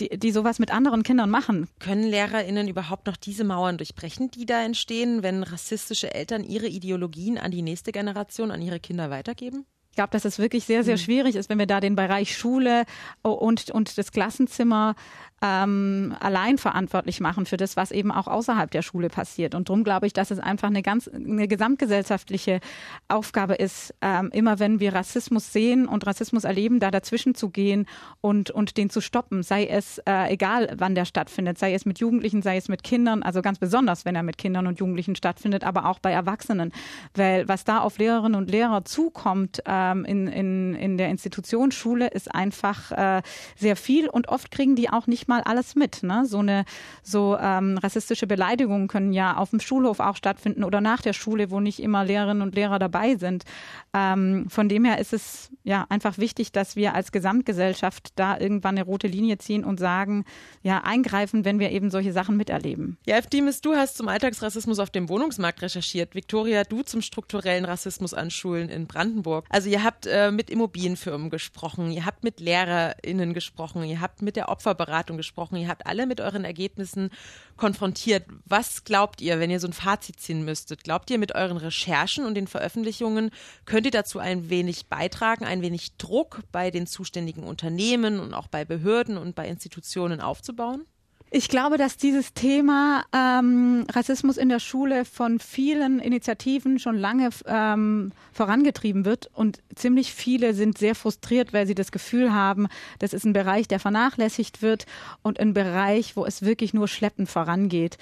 die, 0.02 0.10
die 0.10 0.32
sowas 0.32 0.60
mit 0.60 0.74
anderen 0.74 1.02
Kindern 1.02 1.30
machen? 1.30 1.70
Können 1.80 2.04
LehrerInnen 2.04 2.68
überhaupt 2.68 3.08
noch 3.08 3.16
diese 3.16 3.46
Mauern 3.46 3.78
durchbrechen, 3.78 4.32
die 4.32 4.46
da 4.46 4.62
entstehen, 4.64 5.24
wenn 5.24 5.44
rassistische 5.44 6.14
Eltern 6.14 6.44
ihre 6.44 6.68
Ideologien 6.68 7.38
an 7.38 7.52
die 7.52 7.62
nächste 7.62 7.94
Generation, 7.94 8.52
an 8.52 8.62
ihre 8.62 8.82
Kinder 8.82 9.12
weitergeben? 9.12 9.66
Ich 9.90 9.96
glaube, 9.96 10.12
dass 10.12 10.26
es 10.26 10.40
wirklich 10.40 10.66
sehr, 10.66 10.84
sehr 10.84 10.96
mhm. 10.96 11.00
schwierig 11.00 11.36
ist, 11.36 11.50
wenn 11.50 11.60
wir 11.60 11.66
da 11.66 11.80
den 11.80 11.96
Bereich 11.96 12.38
Schule 12.38 12.86
und, 13.22 13.72
und 13.72 13.98
das 13.98 14.12
Klassenzimmer 14.12 14.96
ähm, 15.42 16.16
allein 16.20 16.58
verantwortlich 16.58 17.20
machen 17.20 17.46
für 17.46 17.58
das, 17.58 17.78
was 17.78 17.92
eben 17.92 18.12
auch 18.12 18.28
außerhalb 18.28 18.70
der 18.72 18.82
Schule 18.82 19.10
passiert. 19.10 19.56
Und 19.56 19.70
darum 19.70 19.84
glaube 19.84 20.08
ich, 20.08 20.14
dass 20.14 20.32
es 20.32 20.40
einfach 20.40 20.68
eine 20.68 20.82
ganz 20.82 21.08
eine 21.08 21.48
gesamtgesellschaftliche 21.48 22.60
Aufgabe 23.08 23.56
ist, 23.56 23.94
ähm, 24.02 24.30
immer 24.34 24.60
wenn 24.60 24.80
wir 24.80 24.94
Rassismus 24.94 25.54
sehen 25.54 25.88
und 25.88 26.06
Rassismus 26.06 26.44
erleben, 26.44 26.80
da 26.80 26.92
dazwischen 26.92 27.36
zu 27.36 27.50
gehen 27.50 27.86
und, 28.22 28.52
und 28.52 28.78
den 28.78 28.90
zu 28.90 29.02
stoppen. 29.02 29.44
Sei 29.44 29.66
es 29.66 30.00
äh, 30.00 30.32
egal, 30.34 30.76
wann 30.78 30.96
der 30.96 31.06
stattfindet, 31.06 31.58
sei 31.58 31.74
es 31.74 31.86
mit 31.86 32.00
Jugendlichen, 32.00 32.42
sei 32.42 32.58
es 32.58 32.68
mit 32.68 32.84
Kindern, 32.84 33.24
also 33.24 33.42
ganz 33.42 33.60
besonders, 33.60 34.06
wenn 34.06 34.16
er 34.16 34.24
mit 34.24 34.38
Kindern 34.38 34.68
und 34.68 34.80
Jugendlichen 34.80 35.16
stattfindet, 35.16 35.64
aber 35.64 35.86
auch 35.86 36.00
bei 36.00 36.12
Erwachsenen. 36.12 36.72
Weil 37.14 37.48
was 37.48 37.64
da 37.64 37.80
auf 37.80 37.98
Lehrerinnen 37.98 38.36
und 38.36 38.52
Lehrer 38.52 38.84
zukommt 38.84 39.62
ähm, 39.66 40.04
in, 40.06 40.28
in, 40.28 40.76
in 40.76 40.98
der 40.98 41.10
Institutionsschule, 41.10 42.08
ist 42.08 42.34
einfach 42.34 42.92
äh, 42.92 43.22
sehr 43.56 43.76
viel 43.76 44.10
und 44.10 44.28
oft 44.28 44.52
kriegen 44.52 44.76
die 44.76 44.90
auch 44.90 45.08
nicht 45.08 45.29
mal 45.30 45.42
alles 45.42 45.76
mit. 45.76 46.04
Ne? 46.04 46.26
So 46.26 46.40
eine 46.40 46.66
so 47.02 47.38
ähm, 47.40 47.78
rassistische 47.78 48.28
Beleidigungen 48.28 48.90
können 48.90 49.14
ja 49.14 49.38
auf 49.38 49.52
dem 49.52 49.62
Schulhof 49.62 50.02
auch 50.02 50.18
stattfinden 50.18 50.66
oder 50.66 50.82
nach 50.82 51.02
der 51.02 51.14
Schule, 51.14 51.52
wo 51.52 51.62
nicht 51.62 51.80
immer 51.80 52.04
Lehrerinnen 52.04 52.42
und 52.42 52.56
Lehrer 52.56 52.80
dabei 52.80 53.16
sind. 53.16 53.46
Ähm, 53.94 54.48
von 54.50 54.68
dem 54.68 54.84
her 54.84 55.00
ist 55.00 55.14
es 55.14 55.52
ja 55.64 55.86
einfach 55.90 56.18
wichtig, 56.18 56.52
dass 56.52 56.76
wir 56.76 56.94
als 56.94 57.14
Gesamtgesellschaft 57.14 58.10
da 58.16 58.38
irgendwann 58.38 58.78
eine 58.78 58.86
rote 58.86 59.08
Linie 59.08 59.38
ziehen 59.38 59.64
und 59.64 59.80
sagen, 59.80 60.26
ja, 60.62 60.82
eingreifen, 60.84 61.46
wenn 61.46 61.60
wir 61.60 61.72
eben 61.72 61.90
solche 61.90 62.12
Sachen 62.12 62.36
miterleben. 62.36 62.98
Ja, 63.06 63.18
Eftimis, 63.18 63.62
du 63.62 63.76
hast 63.76 63.98
zum 63.98 64.08
Alltagsrassismus 64.08 64.80
auf 64.80 64.90
dem 64.90 65.08
Wohnungsmarkt 65.08 65.62
recherchiert. 65.62 66.16
Viktoria, 66.16 66.64
du 66.64 66.82
zum 66.82 67.02
strukturellen 67.02 67.66
Rassismus 67.66 68.14
an 68.14 68.32
Schulen 68.32 68.70
in 68.70 68.88
Brandenburg. 68.88 69.46
Also 69.50 69.70
ihr 69.70 69.84
habt 69.84 70.08
äh, 70.08 70.32
mit 70.32 70.50
Immobilienfirmen 70.50 71.30
gesprochen, 71.30 71.92
ihr 71.92 72.06
habt 72.06 72.24
mit 72.24 72.40
LehrerInnen 72.40 73.34
gesprochen, 73.34 73.84
ihr 73.84 74.02
habt 74.02 74.22
mit 74.22 74.36
der 74.36 74.50
Opferberatung 74.50 75.18
gesprochen, 75.20 75.58
ihr 75.58 75.68
habt 75.68 75.86
alle 75.86 76.08
mit 76.08 76.22
euren 76.22 76.46
Ergebnissen 76.46 77.10
konfrontiert. 77.58 78.26
Was 78.46 78.84
glaubt 78.86 79.22
ihr, 79.22 79.40
wenn 79.40 79.52
ihr 79.52 79.60
so 79.60 79.68
ein 79.68 79.74
Fazit 79.74 80.20
ziehen 80.20 80.46
müsstet? 80.46 80.84
Glaubt 80.84 81.12
ihr, 81.12 81.20
mit 81.20 81.36
euren 81.36 81.58
Recherchen 81.58 82.26
und 82.26 82.36
den 82.36 82.48
Veröffentlichungen 82.48 83.32
könnt 83.66 83.86
ihr 83.86 83.92
dazu 83.92 84.20
ein 84.20 84.50
wenig 84.50 84.88
beitragen, 84.88 85.46
ein 85.46 85.62
wenig 85.62 85.98
Druck 85.98 86.42
bei 86.52 86.72
den 86.72 86.88
zuständigen 86.88 87.44
Unternehmen 87.44 88.20
und 88.20 88.34
auch 88.34 88.48
bei 88.48 88.64
Behörden 88.64 89.18
und 89.18 89.36
bei 89.36 89.48
Institutionen 89.48 90.22
aufzubauen? 90.22 90.86
Ich 91.32 91.48
glaube, 91.48 91.78
dass 91.78 91.96
dieses 91.96 92.34
Thema 92.34 93.04
ähm, 93.14 93.86
Rassismus 93.92 94.38
in 94.38 94.50
der 94.50 94.58
Schule 94.60 95.06
von 95.06 95.40
vielen 95.40 96.00
Initiativen 96.00 96.80
schon 96.80 96.98
lange 96.98 97.30
ähm, 97.46 98.12
vorangetrieben 98.34 99.06
wird 99.06 99.30
und 99.36 99.60
ziemlich 99.76 100.12
viele 100.12 100.56
sind 100.56 100.80
sehr 100.80 100.96
frustriert, 100.96 101.54
weil 101.54 101.68
sie 101.68 101.76
das 101.76 101.92
Gefühl 101.92 102.34
haben, 102.34 102.68
das 102.98 103.14
ist 103.14 103.26
ein 103.26 103.34
Bereich, 103.34 103.68
der 103.68 103.80
vernachlässigt 103.80 104.64
wird 104.64 104.88
und 105.22 105.40
ein 105.40 105.54
Bereich, 105.54 106.16
wo 106.16 106.26
es 106.26 106.42
wirklich 106.42 106.74
nur 106.74 106.88
schleppend 106.88 107.30
vorangeht. 107.30 108.00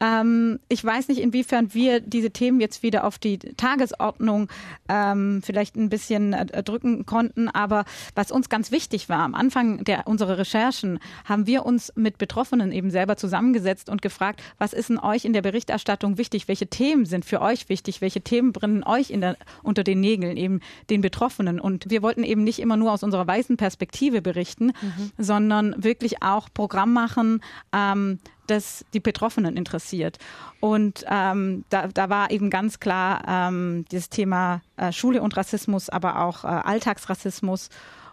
Ähm, 0.00 0.60
ich 0.68 0.84
weiß 0.84 1.08
nicht, 1.08 1.20
inwiefern 1.20 1.74
wir 1.74 2.00
diese 2.00 2.30
Themen 2.30 2.60
jetzt 2.60 2.82
wieder 2.82 3.04
auf 3.04 3.18
die 3.18 3.38
Tagesordnung 3.38 4.48
ähm, 4.88 5.42
vielleicht 5.44 5.76
ein 5.76 5.88
bisschen 5.88 6.32
äh, 6.32 6.62
drücken 6.62 7.06
konnten. 7.06 7.48
Aber 7.48 7.84
was 8.14 8.30
uns 8.30 8.48
ganz 8.48 8.70
wichtig 8.70 9.08
war, 9.08 9.20
am 9.20 9.34
Anfang 9.34 9.84
der, 9.84 10.06
unserer 10.06 10.38
Recherchen 10.38 11.00
haben 11.24 11.46
wir 11.46 11.66
uns 11.66 11.92
mit 11.96 12.18
Betroffenen 12.18 12.67
eben 12.72 12.90
selber 12.90 13.16
zusammengesetzt 13.16 13.88
und 13.88 14.02
gefragt, 14.02 14.42
was 14.58 14.72
ist 14.72 14.88
denn 14.88 14.98
euch 14.98 15.24
in 15.24 15.32
der 15.32 15.42
Berichterstattung 15.42 16.18
wichtig? 16.18 16.48
Welche 16.48 16.66
Themen 16.66 17.04
sind 17.04 17.24
für 17.24 17.40
euch 17.40 17.68
wichtig? 17.68 18.00
Welche 18.00 18.20
Themen 18.20 18.52
brennen 18.52 18.84
euch 18.84 19.08
der, 19.08 19.36
unter 19.62 19.84
den 19.84 20.00
Nägeln, 20.00 20.36
eben 20.36 20.60
den 20.90 21.00
Betroffenen? 21.00 21.60
Und 21.60 21.90
wir 21.90 22.02
wollten 22.02 22.24
eben 22.24 22.44
nicht 22.44 22.58
immer 22.58 22.76
nur 22.76 22.92
aus 22.92 23.02
unserer 23.02 23.26
weißen 23.26 23.56
Perspektive 23.56 24.22
berichten, 24.22 24.72
mhm. 24.80 25.10
sondern 25.18 25.82
wirklich 25.82 26.22
auch 26.22 26.48
Programm 26.52 26.92
machen, 26.92 27.42
ähm, 27.72 28.18
das 28.46 28.84
die 28.94 29.00
Betroffenen 29.00 29.56
interessiert. 29.56 30.18
Und 30.60 31.04
ähm, 31.08 31.64
da, 31.68 31.88
da 31.88 32.08
war 32.08 32.30
eben 32.30 32.50
ganz 32.50 32.80
klar 32.80 33.22
ähm, 33.28 33.84
das 33.90 34.08
Thema 34.08 34.62
äh, 34.76 34.92
Schule 34.92 35.22
und 35.22 35.36
Rassismus, 35.36 35.88
aber 35.88 36.20
auch 36.22 36.44
äh, 36.44 36.48
Alltagsrassismus 36.48 37.68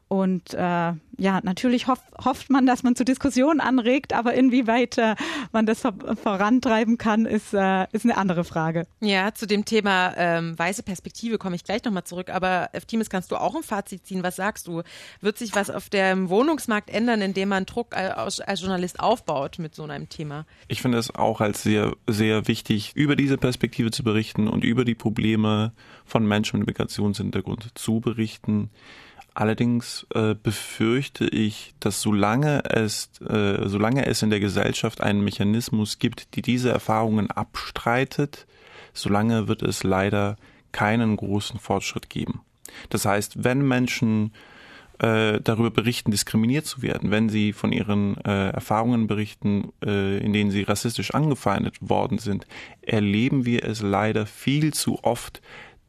und 0.08 0.54
äh, 0.54 0.94
ja, 1.18 1.40
natürlich 1.44 1.88
hoff, 1.88 2.00
hofft 2.24 2.50
man, 2.50 2.66
dass 2.66 2.84
man 2.84 2.96
zu 2.96 3.06
Diskussionen 3.06 3.60
anregt, 3.60 4.14
aber 4.14 4.34
inwieweit 4.34 4.98
äh, 4.98 5.16
man 5.52 5.66
das 5.66 5.82
vorantreiben 6.22 6.98
kann, 6.98 7.26
ist, 7.26 7.54
äh, 7.54 7.88
ist 7.92 8.06
eine 8.06 8.18
andere 8.18 8.44
Frage. 8.44 8.86
Ja, 9.02 9.34
zu 9.34 9.48
dem 9.48 9.66
Thema 9.66 10.14
ähm, 10.18 10.58
weiße 10.60 10.84
Perspektive 10.84 11.38
komme 11.38 11.56
ich 11.56 11.64
gleich 11.64 11.84
nochmal 11.84 12.04
zurück. 12.04 12.30
Aber 12.30 12.70
Eftimis, 12.74 13.10
kannst 13.10 13.32
du 13.32 13.38
auch 13.38 13.56
ein 13.56 13.64
Fazit 13.64 14.06
ziehen? 14.06 14.24
Was 14.24 14.36
sagst 14.36 14.68
du? 14.68 14.84
Wird 15.22 15.38
sich 15.38 15.56
was 15.56 15.70
auf 15.70 15.90
dem 15.90 16.30
Wohnungsmarkt 16.30 16.90
ändern, 16.90 17.22
indem 17.22 17.50
man 17.50 17.66
Druck 17.66 17.96
als, 17.96 18.42
als 18.42 18.62
Journalist 18.62 19.00
aufbaut 19.00 19.58
mit 19.58 19.74
so 19.74 19.84
einem 19.84 20.10
Thema? 20.10 20.46
Ich 20.68 20.82
finde 20.82 20.98
es 20.98 21.14
auch 21.14 21.42
als 21.42 21.64
sehr, 21.64 21.94
sehr 22.08 22.48
wichtig, 22.48 22.92
über 22.96 23.16
diese 23.16 23.38
Perspektive 23.38 23.90
zu 23.90 24.04
berichten 24.04 24.48
und 24.48 24.64
über 24.64 24.86
die 24.86 24.96
Probleme 24.96 25.74
von 26.06 26.28
Menschen 26.28 26.60
mit 26.60 26.68
Migrationshintergrund 26.68 27.72
zu 27.74 28.02
berichten. 28.02 28.70
Allerdings 29.36 30.08
äh, 30.16 30.34
befürchte 30.34 31.26
ich, 31.26 31.76
dass 31.82 32.02
solange 32.02 32.64
es, 32.70 33.10
äh, 33.20 33.68
solange 33.68 34.06
es 34.06 34.22
in 34.22 34.30
der 34.30 34.40
Gesellschaft 34.40 35.02
einen 35.02 35.26
Mechanismus 35.26 36.00
gibt, 36.00 36.36
die 36.36 36.42
diese 36.42 36.72
Erfahrungen 36.72 37.30
abstreitet, 37.30 38.48
solange 38.94 39.50
wird 39.50 39.62
es 39.62 39.84
leider 39.84 40.38
keinen 40.72 41.18
großen 41.18 41.60
Fortschritt 41.60 42.10
geben. 42.10 42.42
Das 42.90 43.06
heißt, 43.06 43.44
wenn 43.44 43.68
Menschen 43.68 44.32
äh, 45.00 45.42
darüber 45.42 45.70
berichten, 45.70 46.12
diskriminiert 46.12 46.66
zu 46.66 46.82
werden, 46.82 47.12
wenn 47.12 47.28
sie 47.28 47.52
von 47.52 47.74
ihren 47.74 48.16
äh, 48.24 48.52
Erfahrungen 48.52 49.08
berichten, 49.08 49.74
äh, 49.86 50.18
in 50.20 50.32
denen 50.32 50.52
sie 50.52 50.64
rassistisch 50.64 51.14
angefeindet 51.14 51.76
worden 51.82 52.20
sind, 52.20 52.48
erleben 52.82 53.46
wir 53.46 53.66
es 53.66 53.82
leider 53.82 54.26
viel 54.26 54.74
zu 54.74 55.04
oft, 55.04 55.42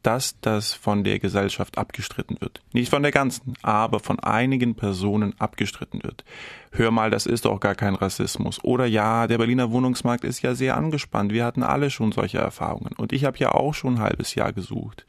dass 0.07 0.39
das 0.39 0.73
von 0.73 1.03
der 1.03 1.19
Gesellschaft 1.19 1.77
abgestritten 1.77 2.37
wird. 2.39 2.61
Nicht 2.71 2.89
von 2.89 3.03
der 3.03 3.11
ganzen, 3.11 3.55
aber 3.61 3.99
von 3.99 4.21
einigen 4.21 4.73
Personen 4.73 5.35
abgestritten 5.37 6.01
wird. 6.01 6.23
Hör 6.71 6.91
mal, 6.91 7.11
das 7.11 7.25
ist 7.25 7.43
doch 7.43 7.59
gar 7.59 7.75
kein 7.75 7.93
Rassismus. 7.93 8.63
Oder 8.63 8.85
ja, 8.85 9.27
der 9.27 9.37
Berliner 9.37 9.69
Wohnungsmarkt 9.69 10.23
ist 10.23 10.41
ja 10.41 10.55
sehr 10.55 10.77
angespannt. 10.77 11.33
Wir 11.33 11.43
hatten 11.43 11.61
alle 11.61 11.89
schon 11.89 12.13
solche 12.13 12.37
Erfahrungen. 12.37 12.93
Und 12.95 13.11
ich 13.11 13.25
habe 13.25 13.37
ja 13.37 13.51
auch 13.51 13.73
schon 13.73 13.95
ein 13.95 13.99
halbes 13.99 14.33
Jahr 14.33 14.53
gesucht. 14.53 15.05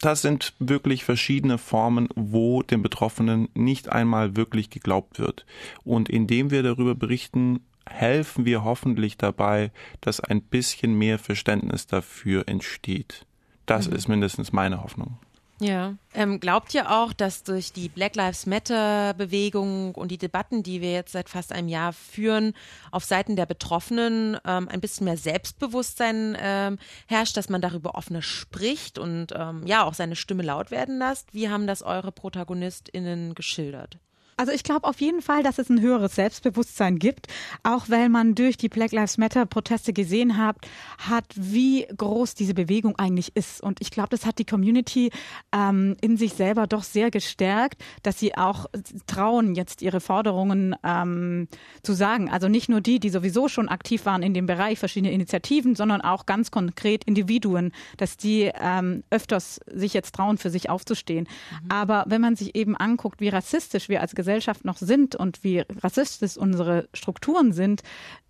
Das 0.00 0.22
sind 0.22 0.54
wirklich 0.58 1.04
verschiedene 1.04 1.58
Formen, 1.58 2.08
wo 2.14 2.62
den 2.62 2.80
Betroffenen 2.80 3.50
nicht 3.52 3.90
einmal 3.90 4.34
wirklich 4.34 4.70
geglaubt 4.70 5.18
wird. 5.18 5.44
Und 5.84 6.08
indem 6.08 6.50
wir 6.50 6.62
darüber 6.62 6.94
berichten, 6.94 7.60
helfen 7.86 8.46
wir 8.46 8.64
hoffentlich 8.64 9.18
dabei, 9.18 9.72
dass 10.00 10.20
ein 10.20 10.40
bisschen 10.40 10.94
mehr 10.94 11.18
Verständnis 11.18 11.86
dafür 11.86 12.48
entsteht. 12.48 13.26
Das 13.70 13.88
mhm. 13.88 13.94
ist 13.94 14.08
mindestens 14.08 14.52
meine 14.52 14.82
Hoffnung. 14.82 15.16
Ja. 15.60 15.94
Ähm, 16.12 16.40
glaubt 16.40 16.74
ihr 16.74 16.90
auch, 16.90 17.12
dass 17.12 17.44
durch 17.44 17.72
die 17.72 17.88
Black 17.88 18.16
Lives 18.16 18.46
Matter 18.46 19.14
Bewegung 19.14 19.94
und 19.94 20.10
die 20.10 20.18
Debatten, 20.18 20.64
die 20.64 20.80
wir 20.80 20.90
jetzt 20.90 21.12
seit 21.12 21.28
fast 21.28 21.52
einem 21.52 21.68
Jahr 21.68 21.92
führen, 21.92 22.54
auf 22.90 23.04
Seiten 23.04 23.36
der 23.36 23.46
Betroffenen 23.46 24.38
ähm, 24.44 24.68
ein 24.68 24.80
bisschen 24.80 25.04
mehr 25.04 25.18
Selbstbewusstsein 25.18 26.36
ähm, 26.40 26.78
herrscht, 27.06 27.36
dass 27.36 27.48
man 27.48 27.60
darüber 27.60 27.94
offener 27.94 28.22
spricht 28.22 28.98
und 28.98 29.28
ähm, 29.36 29.64
ja 29.66 29.84
auch 29.84 29.94
seine 29.94 30.16
Stimme 30.16 30.42
laut 30.42 30.72
werden 30.72 30.98
lässt? 30.98 31.32
Wie 31.32 31.48
haben 31.48 31.68
das 31.68 31.82
eure 31.82 32.10
ProtagonistInnen 32.10 33.34
geschildert? 33.34 33.98
Also 34.40 34.52
ich 34.52 34.62
glaube 34.62 34.86
auf 34.88 35.02
jeden 35.02 35.20
Fall, 35.20 35.42
dass 35.42 35.58
es 35.58 35.68
ein 35.68 35.82
höheres 35.82 36.14
Selbstbewusstsein 36.14 36.98
gibt, 36.98 37.26
auch 37.62 37.90
weil 37.90 38.08
man 38.08 38.34
durch 38.34 38.56
die 38.56 38.70
Black 38.70 38.90
Lives 38.90 39.18
Matter 39.18 39.44
Proteste 39.44 39.92
gesehen 39.92 40.38
hat, 40.38 40.56
hat, 40.96 41.26
wie 41.34 41.86
groß 41.94 42.36
diese 42.36 42.54
Bewegung 42.54 42.98
eigentlich 42.98 43.36
ist. 43.36 43.62
Und 43.62 43.82
ich 43.82 43.90
glaube, 43.90 44.08
das 44.08 44.24
hat 44.24 44.38
die 44.38 44.46
Community 44.46 45.10
ähm, 45.52 45.94
in 46.00 46.16
sich 46.16 46.32
selber 46.32 46.66
doch 46.66 46.84
sehr 46.84 47.10
gestärkt, 47.10 47.84
dass 48.02 48.18
sie 48.18 48.34
auch 48.34 48.64
trauen, 49.06 49.54
jetzt 49.54 49.82
ihre 49.82 50.00
Forderungen 50.00 50.74
ähm, 50.84 51.46
zu 51.82 51.92
sagen. 51.92 52.30
Also 52.30 52.48
nicht 52.48 52.70
nur 52.70 52.80
die, 52.80 52.98
die 52.98 53.10
sowieso 53.10 53.46
schon 53.46 53.68
aktiv 53.68 54.06
waren 54.06 54.22
in 54.22 54.32
dem 54.32 54.46
Bereich, 54.46 54.78
verschiedene 54.78 55.12
Initiativen, 55.12 55.74
sondern 55.74 56.00
auch 56.00 56.24
ganz 56.24 56.50
konkret 56.50 57.04
Individuen, 57.04 57.72
dass 57.98 58.16
die 58.16 58.50
ähm, 58.58 59.04
öfters 59.10 59.60
sich 59.66 59.92
jetzt 59.92 60.14
trauen, 60.14 60.38
für 60.38 60.48
sich 60.48 60.70
aufzustehen. 60.70 61.28
Mhm. 61.64 61.70
Aber 61.70 62.04
wenn 62.06 62.22
man 62.22 62.36
sich 62.36 62.54
eben 62.54 62.74
anguckt, 62.74 63.20
wie 63.20 63.28
rassistisch 63.28 63.90
wir 63.90 64.00
als 64.00 64.14
Gesellschaft 64.14 64.29
Gesellschaft 64.30 64.64
noch 64.64 64.76
sind 64.76 65.16
und 65.16 65.42
wie 65.42 65.64
rassistisch 65.82 66.36
unsere 66.36 66.88
Strukturen 66.94 67.52
sind, 67.52 67.82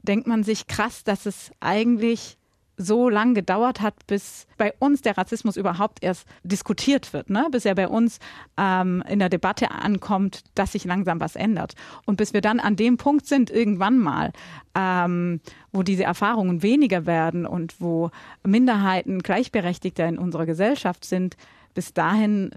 denkt 0.02 0.26
man 0.26 0.44
sich 0.44 0.66
krass, 0.66 1.04
dass 1.04 1.26
es 1.26 1.50
eigentlich 1.60 2.38
so 2.78 3.10
lang 3.10 3.34
gedauert 3.34 3.82
hat, 3.82 4.06
bis 4.06 4.46
bei 4.56 4.72
uns 4.78 5.02
der 5.02 5.18
Rassismus 5.18 5.58
überhaupt 5.58 6.02
erst 6.02 6.26
diskutiert 6.42 7.12
wird, 7.12 7.28
ne? 7.28 7.48
bis 7.50 7.66
er 7.66 7.74
bei 7.74 7.86
uns 7.86 8.18
ähm, 8.56 9.04
in 9.06 9.18
der 9.18 9.28
Debatte 9.28 9.70
ankommt, 9.70 10.44
dass 10.54 10.72
sich 10.72 10.86
langsam 10.86 11.20
was 11.20 11.36
ändert. 11.36 11.74
Und 12.06 12.16
bis 12.16 12.32
wir 12.32 12.40
dann 12.40 12.60
an 12.60 12.76
dem 12.76 12.96
Punkt 12.96 13.26
sind, 13.26 13.50
irgendwann 13.50 13.98
mal, 13.98 14.32
ähm, 14.74 15.40
wo 15.72 15.82
diese 15.82 16.04
Erfahrungen 16.04 16.62
weniger 16.62 17.04
werden 17.04 17.44
und 17.44 17.78
wo 17.82 18.10
Minderheiten 18.46 19.18
gleichberechtigter 19.18 20.08
in 20.08 20.16
unserer 20.16 20.46
Gesellschaft 20.46 21.04
sind, 21.04 21.36
bis 21.74 21.92
dahin 21.92 22.52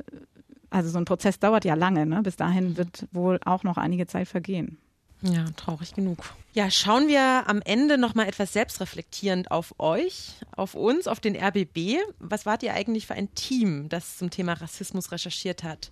also 0.73 0.89
so 0.89 0.97
ein 0.97 1.05
Prozess 1.05 1.39
dauert 1.39 1.65
ja 1.65 1.75
lange. 1.75 2.05
Ne? 2.05 2.21
Bis 2.23 2.35
dahin 2.35 2.77
wird 2.77 3.07
wohl 3.11 3.39
auch 3.45 3.63
noch 3.63 3.77
einige 3.77 4.07
Zeit 4.07 4.27
vergehen. 4.27 4.77
Ja, 5.21 5.45
traurig 5.55 5.93
genug. 5.93 6.33
Ja, 6.53 6.69
schauen 6.69 7.07
wir 7.07 7.47
am 7.47 7.61
Ende 7.61 7.97
nochmal 7.97 8.27
etwas 8.27 8.51
selbstreflektierend 8.51 9.51
auf 9.51 9.73
euch, 9.79 10.33
auf 10.51 10.75
uns, 10.75 11.07
auf 11.07 11.21
den 11.21 11.35
RBB. 11.35 11.97
Was 12.19 12.45
wart 12.45 12.61
ihr 12.63 12.73
eigentlich 12.73 13.07
für 13.07 13.13
ein 13.13 13.33
Team, 13.33 13.87
das 13.87 14.17
zum 14.17 14.31
Thema 14.31 14.53
Rassismus 14.53 15.11
recherchiert 15.13 15.63
hat? 15.63 15.91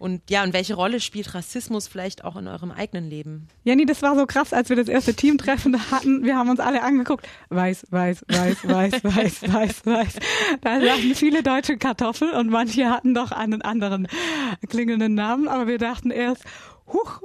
Und 0.00 0.22
ja, 0.30 0.42
und 0.42 0.54
welche 0.54 0.72
Rolle 0.72 0.98
spielt 0.98 1.34
Rassismus 1.34 1.86
vielleicht 1.86 2.24
auch 2.24 2.34
in 2.36 2.48
eurem 2.48 2.70
eigenen 2.70 3.10
Leben? 3.10 3.48
Jenny, 3.64 3.84
das 3.84 4.00
war 4.00 4.16
so 4.16 4.24
krass, 4.24 4.54
als 4.54 4.70
wir 4.70 4.76
das 4.76 4.88
erste 4.88 5.12
Teamtreffen 5.12 5.90
hatten. 5.90 6.24
Wir 6.24 6.38
haben 6.38 6.48
uns 6.48 6.58
alle 6.58 6.82
angeguckt. 6.82 7.28
Weiß, 7.50 7.86
weiß, 7.90 8.24
weiß, 8.28 8.66
weiß, 8.66 9.04
weiß, 9.04 9.42
weiß, 9.52 9.84
weiß. 9.84 10.14
Da 10.62 10.80
saßen 10.80 11.14
viele 11.14 11.42
deutsche 11.42 11.76
Kartoffeln 11.76 12.32
und 12.32 12.48
manche 12.48 12.88
hatten 12.88 13.12
doch 13.12 13.30
einen 13.30 13.60
anderen 13.60 14.08
klingelnden 14.70 15.12
Namen. 15.14 15.48
Aber 15.48 15.66
wir 15.66 15.76
dachten 15.76 16.10
erst, 16.10 16.44
huch, 16.92 17.20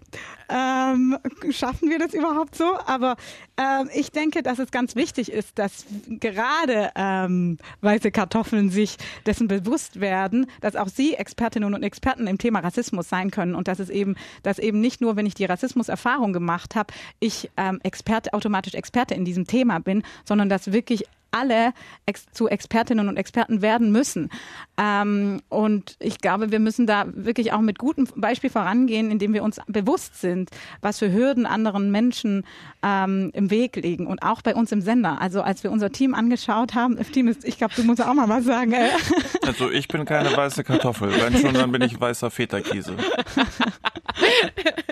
ähm, 0.50 1.18
schaffen 1.52 1.90
wir 1.90 2.00
das 2.00 2.14
überhaupt 2.14 2.56
so? 2.56 2.78
Aber 2.86 3.16
ähm, 3.58 3.90
ich 3.94 4.12
denke, 4.12 4.44
dass 4.44 4.60
es 4.60 4.72
ganz 4.72 4.96
wichtig 4.96 5.32
ist, 5.32 5.58
dass 5.58 5.86
gerade 6.08 6.92
ähm, 6.96 7.58
weiße 7.82 8.12
Kartoffeln 8.12 8.70
sich 8.70 8.98
dessen 9.26 9.48
bewusst 9.48 10.00
werden, 10.00 10.48
dass 10.62 10.76
auch 10.76 10.88
sie 10.88 11.16
Expertinnen 11.16 11.74
und 11.74 11.84
Experten 11.84 12.28
im 12.28 12.38
Thema 12.38 12.60
Rassismus 12.60 13.10
sein 13.10 13.32
können 13.32 13.56
und 13.56 13.68
dass 13.68 13.80
es 13.80 13.90
eben, 13.90 14.16
dass 14.44 14.60
eben 14.60 14.82
nicht 14.82 15.02
nur, 15.02 15.16
wenn 15.16 15.26
ich 15.26 15.36
die 15.36 15.46
Rassismuserfahrung 15.46 16.34
gemacht 16.34 16.76
habe, 16.76 16.94
ich 17.20 17.50
ähm, 17.58 17.80
Experte, 17.84 18.34
automatisch 18.34 18.74
Experte 18.74 19.14
in 19.14 19.26
diesem 19.26 19.48
Thema 19.48 19.80
bin, 19.80 20.04
sondern 20.26 20.50
dass 20.50 20.72
wirklich 20.72 21.06
alle 21.36 21.74
ex 22.06 22.26
zu 22.32 22.48
Expertinnen 22.48 23.10
und 23.10 23.18
Experten 23.18 23.62
werden 23.62 23.92
müssen. 23.92 24.30
Ähm, 24.78 25.42
und 25.50 25.96
ich 26.00 26.20
glaube, 26.20 26.52
wir 26.52 26.60
müssen 26.60 26.88
da 26.88 27.06
wirklich 27.08 27.54
auch 27.54 27.62
mit 27.62 27.78
gutem 27.78 28.08
Beispiel 28.16 28.50
vorangehen, 28.50 29.12
indem 29.12 29.34
wir 29.34 29.44
uns 29.44 29.60
bewusst 29.68 30.20
sind, 30.20 30.50
was 30.82 31.00
für 31.00 31.12
Hürden 31.12 31.46
anderen 31.46 31.92
Menschen 31.92 32.46
ähm, 32.84 33.32
im 33.34 33.52
Weg 33.52 33.76
liegen. 33.76 34.08
Und 34.08 34.24
auch 34.24 34.42
bei 34.42 34.56
uns 34.56 34.72
im 34.72 34.82
Sender. 34.82 35.22
Also 35.22 35.42
als 35.42 35.64
wir 35.64 35.72
unser 35.72 35.92
Team 35.92 36.14
angeschaut 36.14 36.74
haben, 36.74 36.98
Team 37.12 37.28
ist, 37.28 37.46
ich 37.46 37.58
glaube, 37.58 37.74
du 37.76 37.84
musst 37.84 38.02
auch 38.02 38.14
mal 38.14 38.30
was 38.30 38.46
sagen. 38.46 38.74
Ey. 38.74 38.90
Also 39.46 39.70
ich 39.70 39.88
bin 39.88 40.06
keine 40.06 40.36
weiße 40.36 40.64
Kartoffel. 40.64 41.12
Wenn 41.12 41.38
schon, 41.38 41.54
dann 41.54 41.72
bin 41.72 41.82
ich 41.84 42.00
weißer 42.00 42.32
Feta-Käse. 42.32 42.96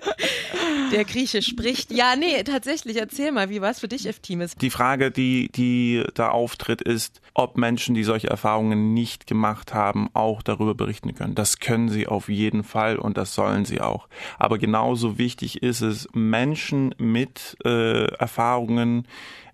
Der 0.93 1.05
Grieche 1.05 1.41
spricht. 1.41 1.91
Ja, 1.91 2.15
nee, 2.15 2.43
tatsächlich. 2.43 2.97
Erzähl 2.97 3.31
mal, 3.31 3.49
wie 3.49 3.61
war 3.61 3.71
es 3.71 3.79
für 3.79 3.87
dich, 3.87 4.05
F-Team? 4.05 4.45
Die 4.61 4.69
Frage, 4.69 5.11
die, 5.11 5.49
die 5.53 6.03
da 6.13 6.29
auftritt, 6.29 6.81
ist, 6.81 7.21
ob 7.33 7.57
Menschen, 7.57 7.95
die 7.95 8.03
solche 8.03 8.29
Erfahrungen 8.29 8.93
nicht 8.93 9.27
gemacht 9.27 9.73
haben, 9.73 10.09
auch 10.13 10.41
darüber 10.41 10.75
berichten 10.75 11.13
können. 11.15 11.35
Das 11.35 11.59
können 11.59 11.89
sie 11.89 12.07
auf 12.07 12.29
jeden 12.29 12.63
Fall 12.63 12.97
und 12.97 13.17
das 13.17 13.33
sollen 13.35 13.65
sie 13.65 13.81
auch. 13.81 14.07
Aber 14.37 14.57
genauso 14.57 15.17
wichtig 15.17 15.63
ist 15.63 15.81
es, 15.81 16.07
Menschen 16.13 16.93
mit 16.97 17.57
äh, 17.65 18.05
Erfahrungen, 18.15 19.07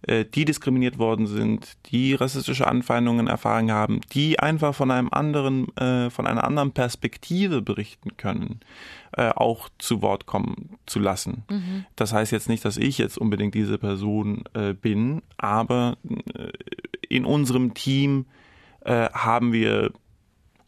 die 0.08 0.46
diskriminiert 0.46 0.98
worden 0.98 1.28
sind, 1.28 1.78
die 1.88 2.14
rassistische 2.14 2.68
Anfeindungen 2.68 3.28
erfahren 3.28 3.72
haben, 3.72 4.00
die 4.14 4.40
einfach 4.40 4.74
von 4.74 4.92
einem 4.92 5.10
anderen, 5.12 5.76
äh, 5.76 6.10
von 6.10 6.26
einer 6.26 6.46
anderen 6.46 6.72
Perspektive 6.72 7.62
berichten 7.62 8.16
können, 8.16 8.62
äh, 9.12 9.30
auch 9.30 9.70
zu 9.78 10.02
Wort 10.02 10.26
kommen 10.26 10.78
zu 10.86 11.00
lassen. 11.00 11.44
Mhm. 11.50 11.86
Das 11.96 12.14
heißt 12.14 12.32
jetzt 12.32 12.48
nicht, 12.48 12.64
dass 12.64 12.78
ich 12.78 12.98
jetzt 12.98 13.18
unbedingt 13.18 13.56
diese 13.56 13.78
Person 13.78 14.44
äh, 14.54 14.74
bin, 14.74 15.22
aber 15.38 15.98
äh, 16.34 16.52
in 17.10 17.26
unserem 17.26 17.74
Team 17.74 18.26
äh, 18.82 19.10
haben 19.12 19.52
wir 19.52 19.92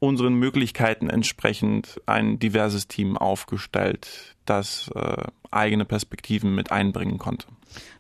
unseren 0.02 0.34
Möglichkeiten 0.34 1.10
entsprechend 1.12 2.02
ein 2.08 2.40
diverses 2.40 2.88
Team 2.88 3.18
aufgestellt, 3.18 4.36
das 4.46 4.90
äh, 4.96 5.24
eigene 5.52 5.86
Perspektiven 5.86 6.56
mit 6.56 6.72
einbringen 6.72 7.20
konnte. 7.20 7.46